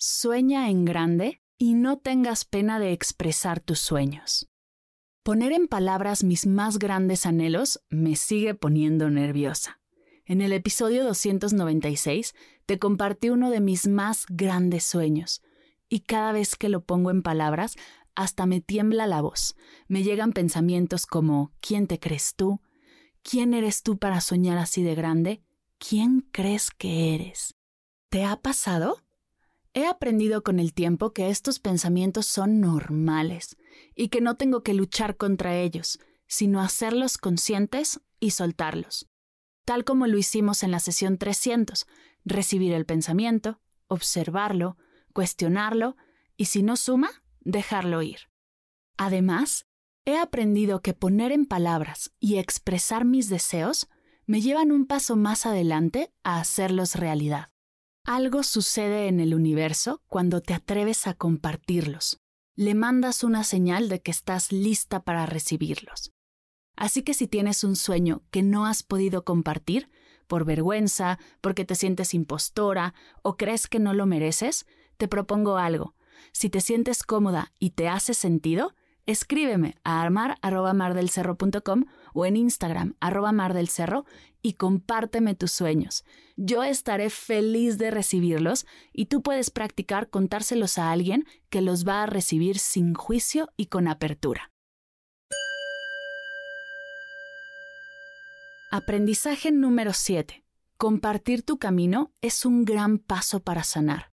Sueña 0.01 0.69
en 0.69 0.85
grande 0.85 1.41
y 1.59 1.75
no 1.75 1.99
tengas 1.99 2.45
pena 2.45 2.79
de 2.79 2.93
expresar 2.93 3.61
tus 3.61 3.81
sueños. 3.81 4.49
Poner 5.25 5.53
en 5.53 5.69
palabras 5.69 6.25
mis 6.25 6.47
más 6.47 6.79
grandes 6.79 7.27
anhelos 7.27 7.81
me 7.91 8.17
sigue 8.17 8.55
poniendo 8.55 9.11
nerviosa. 9.11 9.79
En 10.29 10.43
el 10.43 10.53
episodio 10.53 11.05
296 11.05 12.35
te 12.67 12.79
compartí 12.79 13.31
uno 13.31 13.49
de 13.49 13.61
mis 13.61 13.89
más 13.89 14.27
grandes 14.29 14.85
sueños, 14.85 15.41
y 15.89 16.01
cada 16.01 16.33
vez 16.33 16.55
que 16.55 16.69
lo 16.69 16.85
pongo 16.85 17.11
en 17.11 17.23
palabras, 17.23 17.77
hasta 18.15 18.45
me 18.45 18.61
tiembla 18.61 19.07
la 19.07 19.23
voz. 19.23 19.57
Me 19.87 20.03
llegan 20.03 20.35
pensamientos 20.35 21.07
como 21.07 21.55
¿quién 21.63 21.87
te 21.87 21.99
crees 21.99 22.35
tú? 22.37 22.61
¿Quién 23.23 23.55
eres 23.55 23.83
tú 23.83 23.97
para 23.97 24.21
soñar 24.21 24.59
así 24.59 24.83
de 24.83 24.95
grande? 24.95 25.43
¿Quién 25.79 26.29
crees 26.31 26.71
que 26.73 27.15
eres? 27.15 27.55
¿Te 28.11 28.27
ha 28.27 28.37
pasado? 28.37 29.03
He 29.73 29.87
aprendido 29.87 30.43
con 30.43 30.61
el 30.61 30.75
tiempo 30.75 31.15
que 31.15 31.31
estos 31.31 31.59
pensamientos 31.59 32.27
son 32.27 32.61
normales 32.61 33.57
y 33.95 34.09
que 34.09 34.21
no 34.21 34.37
tengo 34.37 34.63
que 34.63 34.75
luchar 34.75 35.17
contra 35.17 35.57
ellos, 35.57 35.99
sino 36.27 36.61
hacerlos 36.61 37.17
conscientes 37.17 38.03
y 38.21 38.33
soltarlos 38.33 39.09
tal 39.69 39.85
como 39.85 40.07
lo 40.07 40.17
hicimos 40.17 40.63
en 40.63 40.71
la 40.71 40.81
sesión 40.81 41.19
300, 41.19 41.87
recibir 42.25 42.73
el 42.73 42.87
pensamiento, 42.87 43.61
observarlo, 43.87 44.79
cuestionarlo 45.13 45.95
y 46.39 46.47
si 46.47 46.63
no 46.63 46.75
suma, 46.79 47.11
dejarlo 47.41 48.01
ir. 48.01 48.31
Además, 48.97 49.67
he 50.07 50.17
aprendido 50.17 50.81
que 50.81 50.95
poner 50.95 51.33
en 51.33 51.45
palabras 51.45 52.13
y 52.19 52.39
expresar 52.39 53.05
mis 53.05 53.29
deseos 53.29 53.91
me 54.25 54.41
llevan 54.41 54.73
un 54.73 54.87
paso 54.87 55.17
más 55.17 55.45
adelante 55.45 56.15
a 56.23 56.41
hacerlos 56.41 56.95
realidad. 56.95 57.51
Algo 58.07 58.45
sucede 58.45 59.07
en 59.07 59.21
el 59.21 59.35
universo 59.35 60.03
cuando 60.07 60.41
te 60.41 60.55
atreves 60.55 61.07
a 61.07 61.13
compartirlos. 61.13 62.23
Le 62.57 62.75
mandas 62.75 63.23
una 63.23 63.45
señal 63.45 63.91
de 63.91 64.01
que 64.01 64.13
estás 64.13 64.51
lista 64.51 65.05
para 65.05 65.27
recibirlos. 65.27 66.15
Así 66.79 67.03
que 67.03 67.13
si 67.13 67.27
tienes 67.27 67.65
un 67.65 67.75
sueño 67.75 68.23
que 68.31 68.45
no 68.45 68.65
has 68.65 68.85
podido 68.85 69.25
compartir, 69.25 69.91
por 70.29 70.45
vergüenza, 70.45 71.19
porque 71.41 71.65
te 71.65 71.75
sientes 71.75 72.15
impostora 72.15 72.95
o 73.23 73.37
crees 73.37 73.67
que 73.67 73.81
no 73.81 73.95
lo 73.95 74.07
mereces, 74.07 74.65
te 74.97 75.09
propongo 75.09 75.57
algo. 75.57 75.97
Si 76.31 76.51
te 76.51 76.61
sientes 76.61 77.03
cómoda 77.03 77.53
y 77.59 77.71
te 77.71 77.89
hace 77.89 78.15
sentido, 78.15 78.77
escríbeme 79.07 79.75
a 79.83 80.03
armar.mardelcerro.com 80.03 81.87
o 82.15 82.27
en 82.27 82.37
Instagram 82.37 82.95
arroba 83.01 83.33
mardelcerro 83.33 84.05
y 84.41 84.53
compárteme 84.53 85.35
tus 85.35 85.51
sueños. 85.51 86.05
Yo 86.37 86.63
estaré 86.63 87.11
feliz 87.11 87.77
de 87.79 87.91
recibirlos 87.91 88.67
y 88.93 89.07
tú 89.07 89.21
puedes 89.21 89.51
practicar 89.51 90.11
contárselos 90.11 90.79
a 90.79 90.93
alguien 90.93 91.25
que 91.51 91.61
los 91.61 91.85
va 91.89 92.05
a 92.05 92.07
recibir 92.07 92.61
sin 92.61 92.95
juicio 92.95 93.49
y 93.57 93.67
con 93.67 93.89
apertura. 93.89 94.53
Aprendizaje 98.71 99.51
número 99.51 99.95
7. 99.95 100.45
Compartir 100.77 101.43
tu 101.43 101.59
camino 101.59 102.13
es 102.21 102.45
un 102.45 102.67
gran 102.67 102.99
paso 102.99 103.41
para 103.41 103.65
sanar. 103.65 104.13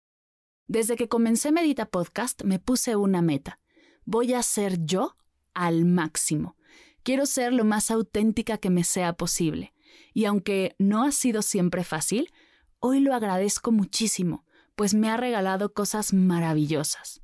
Desde 0.65 0.95
que 0.95 1.09
comencé 1.09 1.51
Medita 1.51 1.87
Podcast 1.87 2.41
me 2.45 2.57
puse 2.57 2.95
una 2.95 3.21
meta. 3.21 3.59
Voy 4.05 4.33
a 4.33 4.41
ser 4.43 4.85
yo 4.85 5.17
al 5.53 5.83
máximo. 5.83 6.55
Quiero 7.03 7.25
ser 7.25 7.51
lo 7.51 7.65
más 7.65 7.91
auténtica 7.91 8.57
que 8.57 8.69
me 8.69 8.85
sea 8.85 9.11
posible. 9.17 9.73
Y 10.13 10.23
aunque 10.23 10.73
no 10.79 11.03
ha 11.03 11.11
sido 11.11 11.41
siempre 11.41 11.83
fácil, 11.83 12.31
hoy 12.79 13.01
lo 13.01 13.13
agradezco 13.13 13.73
muchísimo, 13.73 14.45
pues 14.77 14.93
me 14.93 15.09
ha 15.09 15.17
regalado 15.17 15.73
cosas 15.73 16.13
maravillosas. 16.13 17.21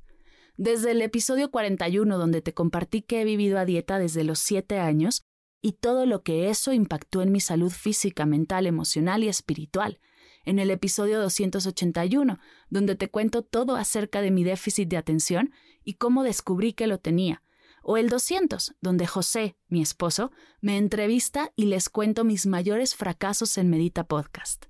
Desde 0.58 0.90
el 0.90 1.00
episodio 1.00 1.50
41, 1.50 2.18
donde 2.18 2.42
te 2.42 2.52
compartí 2.52 3.00
que 3.00 3.22
he 3.22 3.24
vivido 3.24 3.58
a 3.58 3.64
dieta 3.64 3.98
desde 3.98 4.22
los 4.22 4.38
7 4.40 4.80
años, 4.80 5.22
y 5.62 5.72
todo 5.72 6.04
lo 6.04 6.22
que 6.22 6.50
eso 6.50 6.72
impactó 6.72 7.22
en 7.22 7.30
mi 7.30 7.40
salud 7.40 7.70
física, 7.70 8.26
mental, 8.26 8.66
emocional 8.66 9.22
y 9.22 9.28
espiritual. 9.28 10.00
En 10.44 10.58
el 10.58 10.72
episodio 10.72 11.20
281, 11.20 12.40
donde 12.68 12.96
te 12.96 13.08
cuento 13.08 13.42
todo 13.42 13.76
acerca 13.76 14.20
de 14.20 14.32
mi 14.32 14.42
déficit 14.42 14.88
de 14.88 14.96
atención 14.96 15.52
y 15.84 15.94
cómo 15.94 16.24
descubrí 16.24 16.72
que 16.72 16.88
lo 16.88 16.98
tenía. 16.98 17.44
O 17.84 17.96
el 17.96 18.08
200, 18.08 18.74
donde 18.80 19.06
José, 19.06 19.56
mi 19.68 19.80
esposo, 19.80 20.32
me 20.60 20.76
entrevista 20.78 21.52
y 21.54 21.66
les 21.66 21.88
cuento 21.88 22.24
mis 22.24 22.46
mayores 22.46 22.96
fracasos 22.96 23.56
en 23.56 23.70
Medita 23.70 24.04
Podcast. 24.04 24.66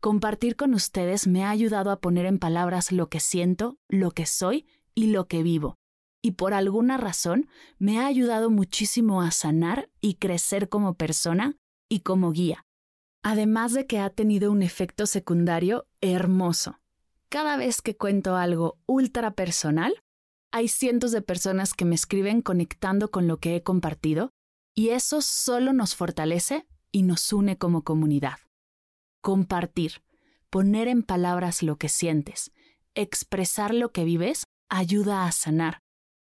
Compartir 0.00 0.56
con 0.56 0.74
ustedes 0.74 1.26
me 1.26 1.44
ha 1.44 1.50
ayudado 1.50 1.90
a 1.90 2.00
poner 2.00 2.26
en 2.26 2.38
palabras 2.38 2.92
lo 2.92 3.08
que 3.08 3.20
siento, 3.20 3.78
lo 3.88 4.10
que 4.10 4.26
soy 4.26 4.66
y 4.94 5.06
lo 5.06 5.28
que 5.28 5.42
vivo. 5.42 5.76
Y 6.24 6.32
por 6.32 6.54
alguna 6.54 6.96
razón 6.96 7.48
me 7.78 7.98
ha 7.98 8.06
ayudado 8.06 8.48
muchísimo 8.48 9.20
a 9.20 9.30
sanar 9.30 9.90
y 10.00 10.14
crecer 10.14 10.70
como 10.70 10.94
persona 10.94 11.56
y 11.90 12.00
como 12.00 12.32
guía. 12.32 12.64
Además 13.22 13.72
de 13.72 13.86
que 13.86 13.98
ha 13.98 14.08
tenido 14.08 14.50
un 14.50 14.62
efecto 14.62 15.06
secundario 15.06 15.86
hermoso. 16.00 16.80
Cada 17.28 17.58
vez 17.58 17.82
que 17.82 17.96
cuento 17.96 18.36
algo 18.36 18.78
ultra 18.86 19.34
personal, 19.34 20.02
hay 20.50 20.68
cientos 20.68 21.12
de 21.12 21.20
personas 21.20 21.74
que 21.74 21.84
me 21.84 21.94
escriben 21.94 22.40
conectando 22.40 23.10
con 23.10 23.26
lo 23.26 23.38
que 23.38 23.56
he 23.56 23.62
compartido 23.62 24.30
y 24.74 24.90
eso 24.90 25.20
solo 25.20 25.74
nos 25.74 25.94
fortalece 25.94 26.66
y 26.90 27.02
nos 27.02 27.32
une 27.32 27.58
como 27.58 27.82
comunidad 27.82 28.38
compartir, 29.24 30.02
poner 30.50 30.86
en 30.86 31.02
palabras 31.02 31.62
lo 31.62 31.76
que 31.76 31.88
sientes, 31.88 32.52
expresar 32.94 33.72
lo 33.72 33.90
que 33.90 34.04
vives, 34.04 34.44
ayuda 34.68 35.26
a 35.26 35.32
sanar. 35.32 35.78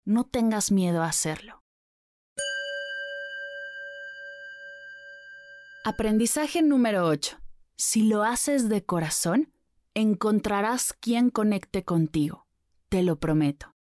No 0.10 0.24
tengas 0.24 0.72
miedo 0.72 1.04
a 1.04 1.06
hacerlo. 1.06 1.62
Aprendizaje 5.86 6.64
número 6.64 7.06
8. 7.06 7.38
Si 7.78 8.02
lo 8.02 8.24
haces 8.24 8.70
de 8.70 8.84
corazón, 8.84 9.54
encontrarás 9.94 10.94
quien 10.94 11.30
conecte 11.30 11.84
contigo. 11.84 12.48
Te 12.90 13.04
lo 13.04 13.20
prometo. 13.20 13.76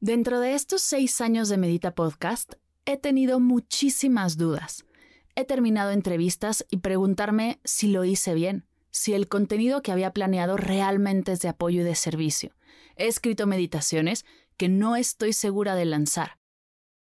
Dentro 0.00 0.40
de 0.40 0.54
estos 0.54 0.80
seis 0.80 1.20
años 1.20 1.50
de 1.50 1.58
Medita 1.58 1.94
Podcast, 1.94 2.54
he 2.86 2.96
tenido 2.96 3.38
muchísimas 3.38 4.38
dudas 4.38 4.86
He 5.34 5.44
terminado 5.44 5.90
entrevistas 5.90 6.64
y 6.70 6.78
preguntarme 6.78 7.60
si 7.62 7.88
lo 7.88 8.04
hice 8.04 8.32
bien, 8.32 8.66
si 8.90 9.12
el 9.12 9.28
contenido 9.28 9.82
que 9.82 9.92
había 9.92 10.14
planeado 10.14 10.56
realmente 10.56 11.32
es 11.32 11.40
de 11.40 11.48
apoyo 11.48 11.82
y 11.82 11.84
de 11.84 11.94
servicio. 11.94 12.54
He 12.96 13.06
escrito 13.06 13.46
meditaciones 13.46 14.24
que 14.62 14.68
no 14.68 14.94
estoy 14.94 15.32
segura 15.32 15.74
de 15.74 15.84
lanzar. 15.84 16.38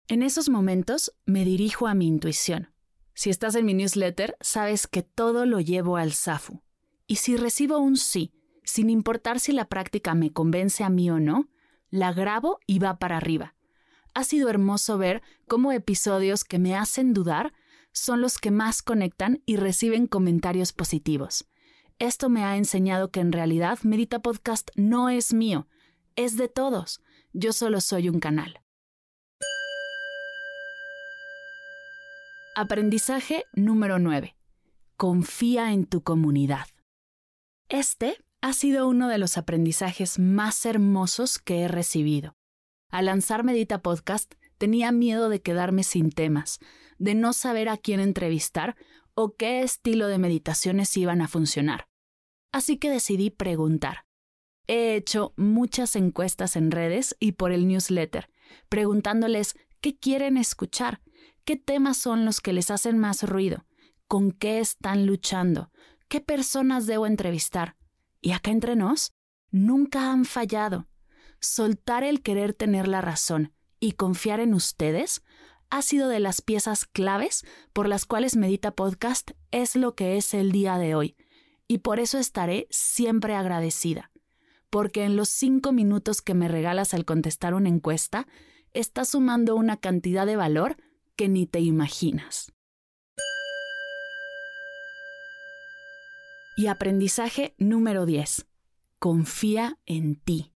En 0.08 0.24
esos 0.24 0.50
momentos 0.50 1.14
me 1.28 1.46
dirijo 1.46 1.86
a 1.86 1.94
mi 1.94 2.08
intuición. 2.08 2.74
Si 3.14 3.30
estás 3.30 3.54
en 3.54 3.68
mi 3.68 3.76
newsletter, 3.76 4.36
sabes 4.42 4.88
que 4.88 5.04
todo 5.04 5.46
lo 5.46 5.60
llevo 5.60 5.98
al 5.98 6.12
SAFU. 6.12 6.64
Y 7.06 7.18
si 7.18 7.38
recibo 7.38 7.78
un 7.78 7.98
sí, 7.98 8.34
sin 8.64 8.90
importar 8.90 9.40
si 9.40 9.52
la 9.52 9.66
práctica 9.66 10.16
me 10.16 10.34
convence 10.34 10.84
a 10.84 10.90
mí 10.90 11.12
o 11.12 11.20
no, 11.20 11.50
la 11.92 12.12
grabo 12.14 12.58
y 12.66 12.80
va 12.80 12.98
para 12.98 13.18
arriba. 13.18 13.54
Ha 14.16 14.24
sido 14.24 14.50
hermoso 14.50 14.98
ver 14.98 15.22
cómo 15.48 15.72
episodios 15.72 16.44
que 16.44 16.58
me 16.58 16.76
hacen 16.76 17.14
dudar 17.14 17.54
son 17.92 18.22
los 18.22 18.40
que 18.40 18.50
más 18.50 18.82
conectan 18.82 19.44
y 19.46 19.58
reciben 19.58 20.08
comentarios 20.08 20.74
positivos. 20.74 21.46
Esto 22.00 22.28
me 22.28 22.44
ha 22.44 22.58
enseñado 22.58 23.12
que 23.12 23.20
en 23.20 23.32
realidad 23.32 23.78
Medita 23.84 24.24
Podcast 24.24 24.72
no 24.74 25.10
es 25.10 25.32
mío, 25.32 25.68
es 26.16 26.38
de 26.38 26.48
todos. 26.48 27.02
Yo 27.34 27.54
solo 27.54 27.80
soy 27.80 28.10
un 28.10 28.20
canal. 28.20 28.62
Aprendizaje 32.56 33.46
número 33.54 34.00
9. 34.00 34.36
Confía 34.98 35.72
en 35.72 35.86
tu 35.86 36.04
comunidad. 36.04 36.68
Este 37.70 38.18
ha 38.42 38.52
sido 38.52 38.86
uno 38.90 39.08
de 39.08 39.18
los 39.18 39.38
aprendizajes 39.38 40.20
más 40.20 40.66
hermosos 40.66 41.40
que 41.40 41.62
he 41.62 41.68
recibido. 41.70 42.36
Al 42.90 43.06
lanzar 43.06 43.46
Medita 43.46 43.82
Podcast 43.82 44.34
tenía 44.58 44.92
miedo 44.92 45.30
de 45.30 45.42
quedarme 45.42 45.84
sin 45.84 46.12
temas, 46.12 46.60
de 46.98 47.16
no 47.16 47.32
saber 47.32 47.70
a 47.70 47.78
quién 47.78 48.02
entrevistar 48.02 48.76
o 49.14 49.36
qué 49.38 49.62
estilo 49.62 50.08
de 50.08 50.18
meditaciones 50.18 50.96
iban 50.98 51.22
a 51.22 51.30
funcionar. 51.30 51.88
Así 52.52 52.78
que 52.78 52.90
decidí 52.90 53.30
preguntar. 53.30 54.04
He 54.68 54.96
hecho 54.96 55.34
muchas 55.38 55.96
encuestas 55.96 56.56
en 56.56 56.72
redes 56.72 57.16
y 57.20 57.34
por 57.34 57.52
el 57.52 57.68
newsletter, 57.68 58.30
preguntándoles 58.70 59.56
qué 59.82 59.98
quieren 59.98 60.38
escuchar, 60.38 61.02
qué 61.46 61.58
temas 61.58 61.98
son 61.98 62.26
los 62.26 62.42
que 62.42 62.54
les 62.54 62.72
hacen 62.72 62.98
más 62.98 63.24
ruido, 63.24 63.66
con 64.08 64.32
qué 64.32 64.60
están 64.60 65.06
luchando, 65.06 65.72
qué 66.08 66.22
personas 66.22 66.86
debo 66.86 67.08
entrevistar. 67.08 67.76
Y 68.22 68.32
acá 68.32 68.52
entre 68.52 68.76
nos, 68.76 69.14
nunca 69.50 70.12
han 70.12 70.26
fallado. 70.26 70.88
Soltar 71.40 72.04
el 72.04 72.22
querer 72.22 72.54
tener 72.54 72.88
la 72.88 73.02
razón 73.02 73.54
y 73.80 73.94
confiar 73.94 74.40
en 74.40 74.54
ustedes 74.54 75.24
ha 75.72 75.82
sido 75.82 76.10
de 76.10 76.20
las 76.20 76.42
piezas 76.42 76.86
claves 76.86 77.46
por 77.74 77.88
las 77.88 78.06
cuales 78.06 78.36
Medita 78.36 78.72
Podcast 78.72 79.32
es 79.50 79.76
lo 79.76 79.96
que 79.96 80.18
es 80.18 80.34
el 80.34 80.52
día 80.52 80.78
de 80.78 80.94
hoy, 80.94 81.16
y 81.68 81.80
por 81.80 82.00
eso 82.00 82.20
estaré 82.20 82.68
siempre 82.70 83.36
agradecida, 83.36 84.11
porque 84.72 85.04
en 85.04 85.16
los 85.16 85.30
cinco 85.30 85.72
minutos 85.72 86.22
que 86.22 86.34
me 86.34 86.48
regalas 86.48 86.94
al 86.94 87.06
contestar 87.06 87.54
una 87.54 87.70
encuesta, 87.70 88.28
estás 88.74 89.10
sumando 89.10 89.56
una 89.56 89.78
cantidad 89.78 90.26
de 90.26 90.38
valor 90.38 90.78
que 91.16 91.28
ni 91.28 91.46
te 91.46 91.60
imaginas. 91.60 92.52
Y 96.58 96.68
aprendizaje 96.68 97.54
número 97.58 98.06
10. 98.06 98.46
Confía 98.98 99.78
en 99.86 100.16
ti. 100.16 100.54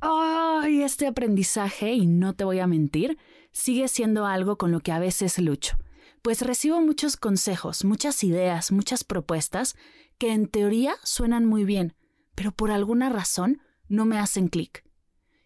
¡Ay! 0.00 0.82
este 0.82 1.06
aprendizaje, 1.06 1.92
y 1.92 2.06
no 2.06 2.34
te 2.34 2.44
voy 2.44 2.60
a 2.60 2.66
mentir, 2.66 3.18
sigue 3.52 3.88
siendo 3.88 4.26
algo 4.26 4.56
con 4.56 4.72
lo 4.72 4.80
que 4.80 4.92
a 4.92 4.98
veces 4.98 5.38
lucho, 5.38 5.76
pues 6.22 6.42
recibo 6.42 6.80
muchos 6.80 7.16
consejos, 7.16 7.84
muchas 7.84 8.24
ideas, 8.24 8.72
muchas 8.72 9.04
propuestas 9.04 9.76
que 10.18 10.32
en 10.32 10.46
teoría 10.46 10.94
suenan 11.02 11.44
muy 11.44 11.64
bien, 11.64 11.94
pero 12.34 12.52
por 12.52 12.70
alguna 12.70 13.08
razón 13.08 13.60
no 13.88 14.04
me 14.04 14.18
hacen 14.18 14.48
clic. 14.48 14.84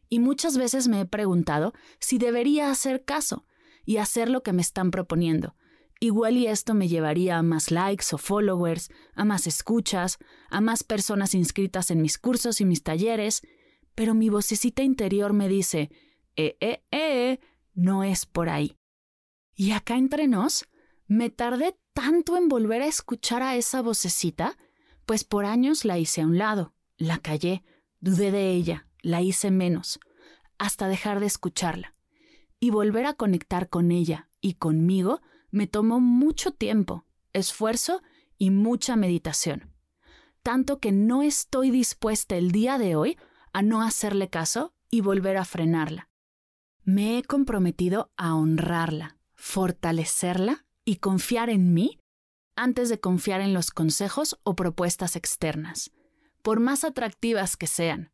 Y 0.09 0.20
muchas 0.20 0.57
veces 0.57 0.88
me 0.88 1.01
he 1.01 1.07
preguntado 1.07 1.74
si 2.01 2.18
debería 2.18 2.70
hacer 2.70 3.05
caso 3.05 3.46
y 3.85 3.98
hacer 3.98 4.29
lo 4.29 4.42
que 4.42 4.53
me 4.53 4.62
están 4.62 4.90
proponiendo. 4.90 5.55
Igual 6.01 6.37
y 6.37 6.46
esto 6.46 6.74
me 6.74 6.88
llevaría 6.88 7.38
a 7.38 7.42
más 7.42 7.70
likes 7.70 8.07
o 8.12 8.18
followers, 8.18 8.90
a 9.14 9.24
más 9.24 9.46
escuchas, 9.46 10.18
a 10.48 10.61
más 10.61 10.85
personas 10.85 11.35
inscritas 11.35 11.90
en 11.90 12.01
mis 12.01 12.18
cursos 12.18 12.61
y 12.61 12.64
mis 12.64 12.83
talleres, 12.83 13.42
pero 13.94 14.14
mi 14.14 14.29
vocecita 14.29 14.83
interior 14.83 15.33
me 15.33 15.48
dice, 15.48 15.90
eh, 16.37 16.57
eh, 16.61 16.85
eh, 16.92 17.40
no 17.74 18.05
es 18.05 18.27
por 18.27 18.48
ahí. 18.48 18.77
Y 19.55 19.72
acá 19.72 19.96
entre 19.96 20.29
nos, 20.29 20.66
me 21.09 21.31
tardé 21.31 21.77
tanto 21.94 22.37
en 22.37 22.48
volver 22.48 22.83
a 22.83 22.87
escuchar 22.87 23.42
a 23.42 23.57
esa 23.57 23.83
vocecita, 23.83 24.57
pues 25.05 25.24
por 25.24 25.46
años 25.46 25.85
la 25.85 25.98
hice 25.98 26.20
a 26.20 26.27
un 26.27 26.38
lado, 26.38 26.74
la 26.98 27.18
callé, 27.18 27.64
dudé 28.00 28.30
de 28.30 28.50
ella, 28.50 28.87
la 29.00 29.22
hice 29.22 29.50
menos, 29.50 29.98
hasta 30.58 30.88
dejar 30.88 31.20
de 31.20 31.26
escucharla. 31.26 31.94
Y 32.61 32.70
volver 32.70 33.06
a 33.06 33.14
conectar 33.14 33.68
con 33.68 33.92
ella 33.92 34.28
y 34.40 34.54
conmigo 34.54 35.20
me 35.50 35.66
tomó 35.66 36.00
mucho 36.00 36.52
tiempo, 36.52 37.06
esfuerzo 37.32 38.02
y 38.37 38.50
mucha 38.50 38.96
meditación. 38.96 39.72
Tanto 40.42 40.80
que 40.80 40.92
no 40.92 41.22
estoy 41.22 41.70
dispuesta 41.70 42.37
el 42.37 42.50
día 42.50 42.78
de 42.78 42.96
hoy 42.96 43.16
a 43.52 43.62
no 43.62 43.82
hacerle 43.82 44.28
caso 44.28 44.74
y 44.90 45.00
volver 45.00 45.37
a 45.37 45.44
frenarla. 45.44 46.08
Me 46.82 47.18
he 47.18 47.22
comprometido 47.22 48.11
a 48.16 48.34
honrarla, 48.34 49.18
fortalecerla 49.34 50.64
y 50.84 50.96
confiar 50.96 51.50
en 51.50 51.74
mí 51.74 52.00
antes 52.56 52.88
de 52.88 52.98
confiar 52.98 53.40
en 53.40 53.54
los 53.54 53.70
consejos 53.70 54.38
o 54.42 54.56
propuestas 54.56 55.14
externas, 55.14 55.92
por 56.42 56.61
más 56.61 56.85
atractivas 56.85 57.57
que 57.57 57.66
sean, 57.66 58.12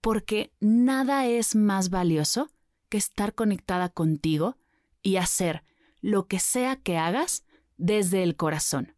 porque 0.00 0.52
nada 0.60 1.26
es 1.26 1.54
más 1.54 1.90
valioso 1.90 2.50
que 2.88 2.98
estar 2.98 3.34
conectada 3.34 3.88
contigo 3.88 4.56
y 5.02 5.16
hacer 5.16 5.64
lo 6.00 6.26
que 6.26 6.38
sea 6.38 6.76
que 6.76 6.98
hagas 6.98 7.44
desde 7.76 8.22
el 8.22 8.36
corazón. 8.36 8.94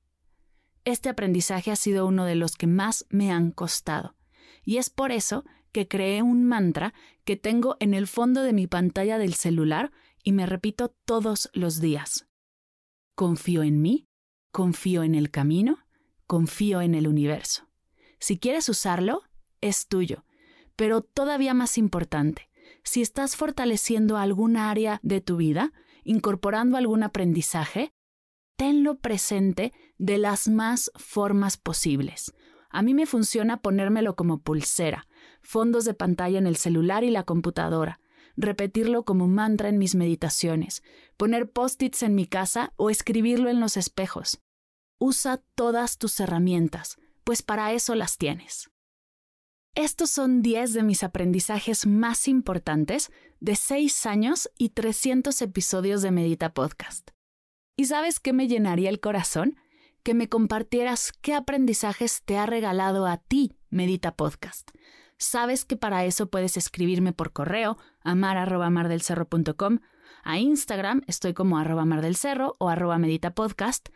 Este 0.84 1.08
aprendizaje 1.08 1.70
ha 1.70 1.76
sido 1.76 2.06
uno 2.06 2.24
de 2.24 2.34
los 2.34 2.56
que 2.56 2.66
más 2.66 3.06
me 3.08 3.32
han 3.32 3.50
costado, 3.50 4.16
y 4.64 4.78
es 4.78 4.90
por 4.90 5.12
eso 5.12 5.44
que 5.72 5.88
creé 5.88 6.22
un 6.22 6.44
mantra 6.44 6.94
que 7.24 7.36
tengo 7.36 7.76
en 7.80 7.92
el 7.92 8.06
fondo 8.06 8.42
de 8.42 8.52
mi 8.52 8.66
pantalla 8.66 9.18
del 9.18 9.34
celular 9.34 9.92
y 10.22 10.32
me 10.32 10.46
repito 10.46 10.88
todos 11.04 11.50
los 11.52 11.80
días. 11.80 12.26
Confío 13.14 13.62
en 13.62 13.82
mí, 13.82 14.08
confío 14.50 15.02
en 15.02 15.14
el 15.14 15.30
camino, 15.30 15.78
confío 16.26 16.80
en 16.80 16.94
el 16.94 17.06
universo. 17.06 17.65
Si 18.18 18.38
quieres 18.38 18.68
usarlo, 18.68 19.22
es 19.60 19.88
tuyo. 19.88 20.24
Pero 20.76 21.00
todavía 21.00 21.54
más 21.54 21.78
importante, 21.78 22.50
si 22.82 23.02
estás 23.02 23.36
fortaleciendo 23.36 24.16
alguna 24.16 24.70
área 24.70 25.00
de 25.02 25.20
tu 25.20 25.36
vida, 25.36 25.72
incorporando 26.04 26.76
algún 26.76 27.02
aprendizaje, 27.02 27.90
tenlo 28.56 28.98
presente 28.98 29.72
de 29.98 30.18
las 30.18 30.48
más 30.48 30.90
formas 30.96 31.56
posibles. 31.56 32.32
A 32.70 32.82
mí 32.82 32.94
me 32.94 33.06
funciona 33.06 33.62
ponérmelo 33.62 34.16
como 34.16 34.42
pulsera, 34.42 35.06
fondos 35.42 35.84
de 35.84 35.94
pantalla 35.94 36.38
en 36.38 36.46
el 36.46 36.56
celular 36.56 37.04
y 37.04 37.10
la 37.10 37.22
computadora, 37.22 38.00
repetirlo 38.36 39.04
como 39.04 39.28
mantra 39.28 39.68
en 39.68 39.78
mis 39.78 39.94
meditaciones, 39.94 40.82
poner 41.16 41.50
post-its 41.50 42.02
en 42.02 42.14
mi 42.14 42.26
casa 42.26 42.72
o 42.76 42.90
escribirlo 42.90 43.48
en 43.48 43.60
los 43.60 43.76
espejos. 43.76 44.40
Usa 44.98 45.42
todas 45.54 45.98
tus 45.98 46.20
herramientas, 46.20 46.98
pues 47.26 47.42
para 47.42 47.72
eso 47.72 47.96
las 47.96 48.18
tienes. 48.18 48.70
Estos 49.74 50.10
son 50.10 50.42
10 50.42 50.74
de 50.74 50.84
mis 50.84 51.02
aprendizajes 51.02 51.84
más 51.84 52.28
importantes 52.28 53.10
de 53.40 53.56
6 53.56 54.06
años 54.06 54.48
y 54.56 54.68
300 54.68 55.42
episodios 55.42 56.02
de 56.02 56.12
Medita 56.12 56.54
Podcast. 56.54 57.10
¿Y 57.76 57.86
sabes 57.86 58.20
qué 58.20 58.32
me 58.32 58.46
llenaría 58.46 58.88
el 58.88 59.00
corazón? 59.00 59.56
Que 60.04 60.14
me 60.14 60.28
compartieras 60.28 61.12
qué 61.20 61.34
aprendizajes 61.34 62.22
te 62.24 62.38
ha 62.38 62.46
regalado 62.46 63.06
a 63.06 63.16
ti 63.16 63.58
Medita 63.70 64.14
Podcast. 64.14 64.70
Sabes 65.18 65.64
que 65.64 65.76
para 65.76 66.04
eso 66.04 66.30
puedes 66.30 66.56
escribirme 66.56 67.12
por 67.12 67.32
correo 67.32 67.76
amar.mardelcerro.com. 68.02 69.80
A 70.22 70.38
Instagram 70.38 71.02
estoy 71.08 71.34
como 71.34 71.58
arroba 71.58 71.84
mardelcerro 71.84 72.54
o 72.60 72.68
arroba 72.68 72.98
meditapodcast. 72.98 73.88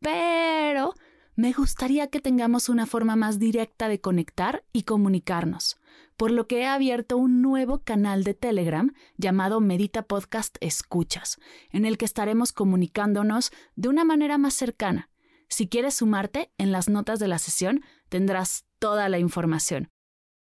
Pero 0.00 0.92
me 1.36 1.52
gustaría 1.52 2.08
que 2.08 2.20
tengamos 2.20 2.68
una 2.68 2.86
forma 2.86 3.16
más 3.16 3.40
directa 3.40 3.88
de 3.88 4.00
conectar 4.00 4.64
y 4.72 4.84
comunicarnos, 4.84 5.80
por 6.16 6.30
lo 6.30 6.46
que 6.46 6.60
he 6.60 6.66
abierto 6.66 7.16
un 7.16 7.42
nuevo 7.42 7.82
canal 7.82 8.22
de 8.22 8.34
Telegram 8.34 8.94
llamado 9.16 9.60
Medita 9.60 10.02
Podcast 10.02 10.56
Escuchas, 10.60 11.38
en 11.72 11.86
el 11.86 11.98
que 11.98 12.04
estaremos 12.04 12.52
comunicándonos 12.52 13.50
de 13.74 13.88
una 13.88 14.04
manera 14.04 14.38
más 14.38 14.54
cercana. 14.54 15.10
Si 15.48 15.68
quieres 15.68 15.94
sumarte, 15.94 16.52
en 16.56 16.70
las 16.70 16.88
notas 16.88 17.18
de 17.18 17.26
la 17.26 17.38
sesión 17.38 17.82
tendrás 18.08 18.64
toda 18.78 19.08
la 19.08 19.18
información. 19.18 19.90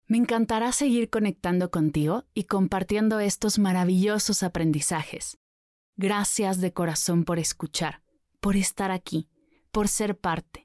Me 0.06 0.18
encantará 0.18 0.72
seguir 0.72 1.08
conectando 1.08 1.70
contigo 1.70 2.24
y 2.34 2.44
compartiendo 2.44 3.20
estos 3.20 3.60
maravillosos 3.60 4.42
aprendizajes. 4.42 5.38
Gracias 5.96 6.60
de 6.60 6.72
corazón 6.72 7.24
por 7.24 7.38
escuchar, 7.38 8.02
por 8.40 8.56
estar 8.56 8.90
aquí, 8.90 9.28
por 9.70 9.86
ser 9.88 10.18
parte 10.18 10.63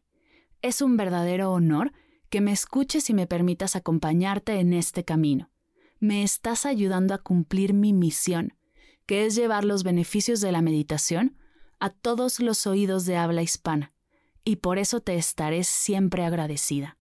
es 0.61 0.81
un 0.81 0.97
verdadero 0.97 1.51
honor 1.51 1.93
que 2.29 2.41
me 2.41 2.51
escuches 2.51 3.09
y 3.09 3.13
me 3.13 3.27
permitas 3.27 3.75
acompañarte 3.75 4.59
en 4.59 4.73
este 4.73 5.03
camino. 5.03 5.49
Me 5.99 6.23
estás 6.23 6.65
ayudando 6.65 7.13
a 7.13 7.19
cumplir 7.19 7.73
mi 7.73 7.93
misión, 7.93 8.53
que 9.05 9.25
es 9.25 9.35
llevar 9.35 9.65
los 9.65 9.83
beneficios 9.83 10.41
de 10.41 10.51
la 10.51 10.61
meditación 10.61 11.37
a 11.79 11.89
todos 11.89 12.39
los 12.39 12.67
oídos 12.67 13.05
de 13.05 13.17
habla 13.17 13.41
hispana, 13.41 13.93
y 14.43 14.57
por 14.57 14.77
eso 14.77 15.01
te 15.01 15.15
estaré 15.15 15.63
siempre 15.63 16.23
agradecida. 16.23 16.97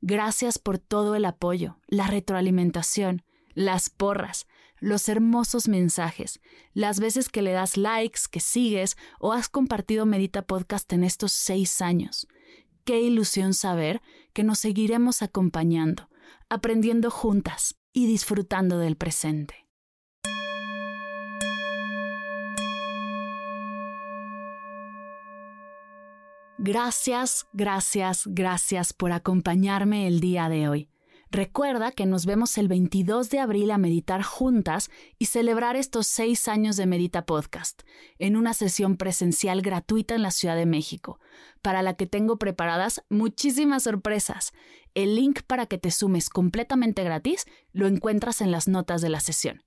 Gracias 0.00 0.58
por 0.58 0.78
todo 0.78 1.14
el 1.14 1.24
apoyo, 1.24 1.78
la 1.88 2.06
retroalimentación, 2.06 3.22
las 3.54 3.90
porras, 3.90 4.46
los 4.78 5.08
hermosos 5.08 5.68
mensajes, 5.68 6.40
las 6.74 7.00
veces 7.00 7.28
que 7.28 7.42
le 7.42 7.52
das 7.52 7.76
likes, 7.76 8.20
que 8.30 8.40
sigues 8.40 8.96
o 9.18 9.32
has 9.32 9.48
compartido 9.48 10.06
Medita 10.06 10.42
Podcast 10.42 10.92
en 10.92 11.04
estos 11.04 11.32
seis 11.32 11.80
años. 11.80 12.28
Qué 12.86 13.00
ilusión 13.00 13.52
saber 13.52 14.00
que 14.32 14.44
nos 14.44 14.60
seguiremos 14.60 15.20
acompañando, 15.20 16.08
aprendiendo 16.48 17.10
juntas 17.10 17.74
y 17.92 18.06
disfrutando 18.06 18.78
del 18.78 18.96
presente. 18.96 19.66
Gracias, 26.58 27.48
gracias, 27.52 28.22
gracias 28.26 28.92
por 28.92 29.10
acompañarme 29.10 30.06
el 30.06 30.20
día 30.20 30.48
de 30.48 30.68
hoy. 30.68 30.88
Recuerda 31.30 31.90
que 31.90 32.06
nos 32.06 32.24
vemos 32.24 32.56
el 32.56 32.68
22 32.68 33.30
de 33.30 33.40
abril 33.40 33.72
a 33.72 33.78
meditar 33.78 34.22
juntas 34.22 34.90
y 35.18 35.26
celebrar 35.26 35.74
estos 35.74 36.06
seis 36.06 36.46
años 36.46 36.76
de 36.76 36.86
Medita 36.86 37.26
Podcast 37.26 37.82
en 38.18 38.36
una 38.36 38.54
sesión 38.54 38.96
presencial 38.96 39.60
gratuita 39.60 40.14
en 40.14 40.22
la 40.22 40.30
Ciudad 40.30 40.54
de 40.54 40.66
México, 40.66 41.18
para 41.62 41.82
la 41.82 41.94
que 41.94 42.06
tengo 42.06 42.38
preparadas 42.38 43.02
muchísimas 43.08 43.82
sorpresas. 43.82 44.52
El 44.94 45.16
link 45.16 45.42
para 45.42 45.66
que 45.66 45.78
te 45.78 45.90
sumes 45.90 46.30
completamente 46.30 47.02
gratis 47.02 47.44
lo 47.72 47.88
encuentras 47.88 48.40
en 48.40 48.52
las 48.52 48.68
notas 48.68 49.02
de 49.02 49.08
la 49.08 49.20
sesión. 49.20 49.64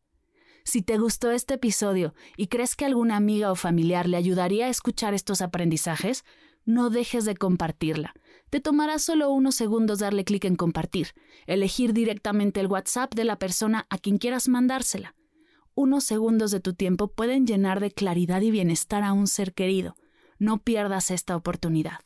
Si 0.63 0.81
te 0.81 0.97
gustó 0.97 1.31
este 1.31 1.55
episodio 1.55 2.13
y 2.37 2.47
crees 2.47 2.75
que 2.75 2.85
alguna 2.85 3.17
amiga 3.17 3.51
o 3.51 3.55
familiar 3.55 4.07
le 4.07 4.17
ayudaría 4.17 4.67
a 4.67 4.69
escuchar 4.69 5.13
estos 5.13 5.41
aprendizajes, 5.41 6.23
no 6.65 6.89
dejes 6.89 7.25
de 7.25 7.35
compartirla. 7.35 8.13
Te 8.49 8.59
tomará 8.59 8.97
solo 8.97 9.29
unos 9.31 9.55
segundos 9.55 9.99
darle 9.99 10.23
clic 10.23 10.45
en 10.45 10.55
compartir, 10.55 11.09
elegir 11.45 11.93
directamente 11.93 12.59
el 12.59 12.67
WhatsApp 12.67 13.13
de 13.13 13.23
la 13.23 13.38
persona 13.38 13.85
a 13.89 13.97
quien 13.97 14.17
quieras 14.17 14.47
mandársela. 14.47 15.15
Unos 15.75 16.03
segundos 16.03 16.51
de 16.51 16.59
tu 16.59 16.73
tiempo 16.73 17.09
pueden 17.09 17.45
llenar 17.45 17.79
de 17.79 17.91
claridad 17.91 18.41
y 18.41 18.51
bienestar 18.51 19.03
a 19.03 19.13
un 19.13 19.27
ser 19.27 19.53
querido. 19.53 19.95
No 20.39 20.63
pierdas 20.63 21.12
esta 21.12 21.35
oportunidad. 21.35 21.99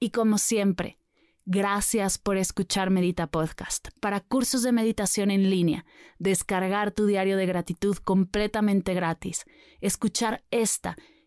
Y 0.00 0.10
como 0.10 0.36
siempre, 0.36 0.98
gracias 1.44 2.18
por 2.18 2.36
escuchar 2.36 2.90
Medita 2.90 3.28
Podcast. 3.28 3.88
Para 4.00 4.20
cursos 4.20 4.62
de 4.62 4.72
meditación 4.72 5.30
en 5.30 5.48
línea, 5.48 5.86
descargar 6.18 6.90
tu 6.90 7.06
diario 7.06 7.36
de 7.36 7.46
gratitud 7.46 7.96
completamente 7.98 8.94
gratis, 8.94 9.44
escuchar 9.80 10.44
esta 10.50 10.96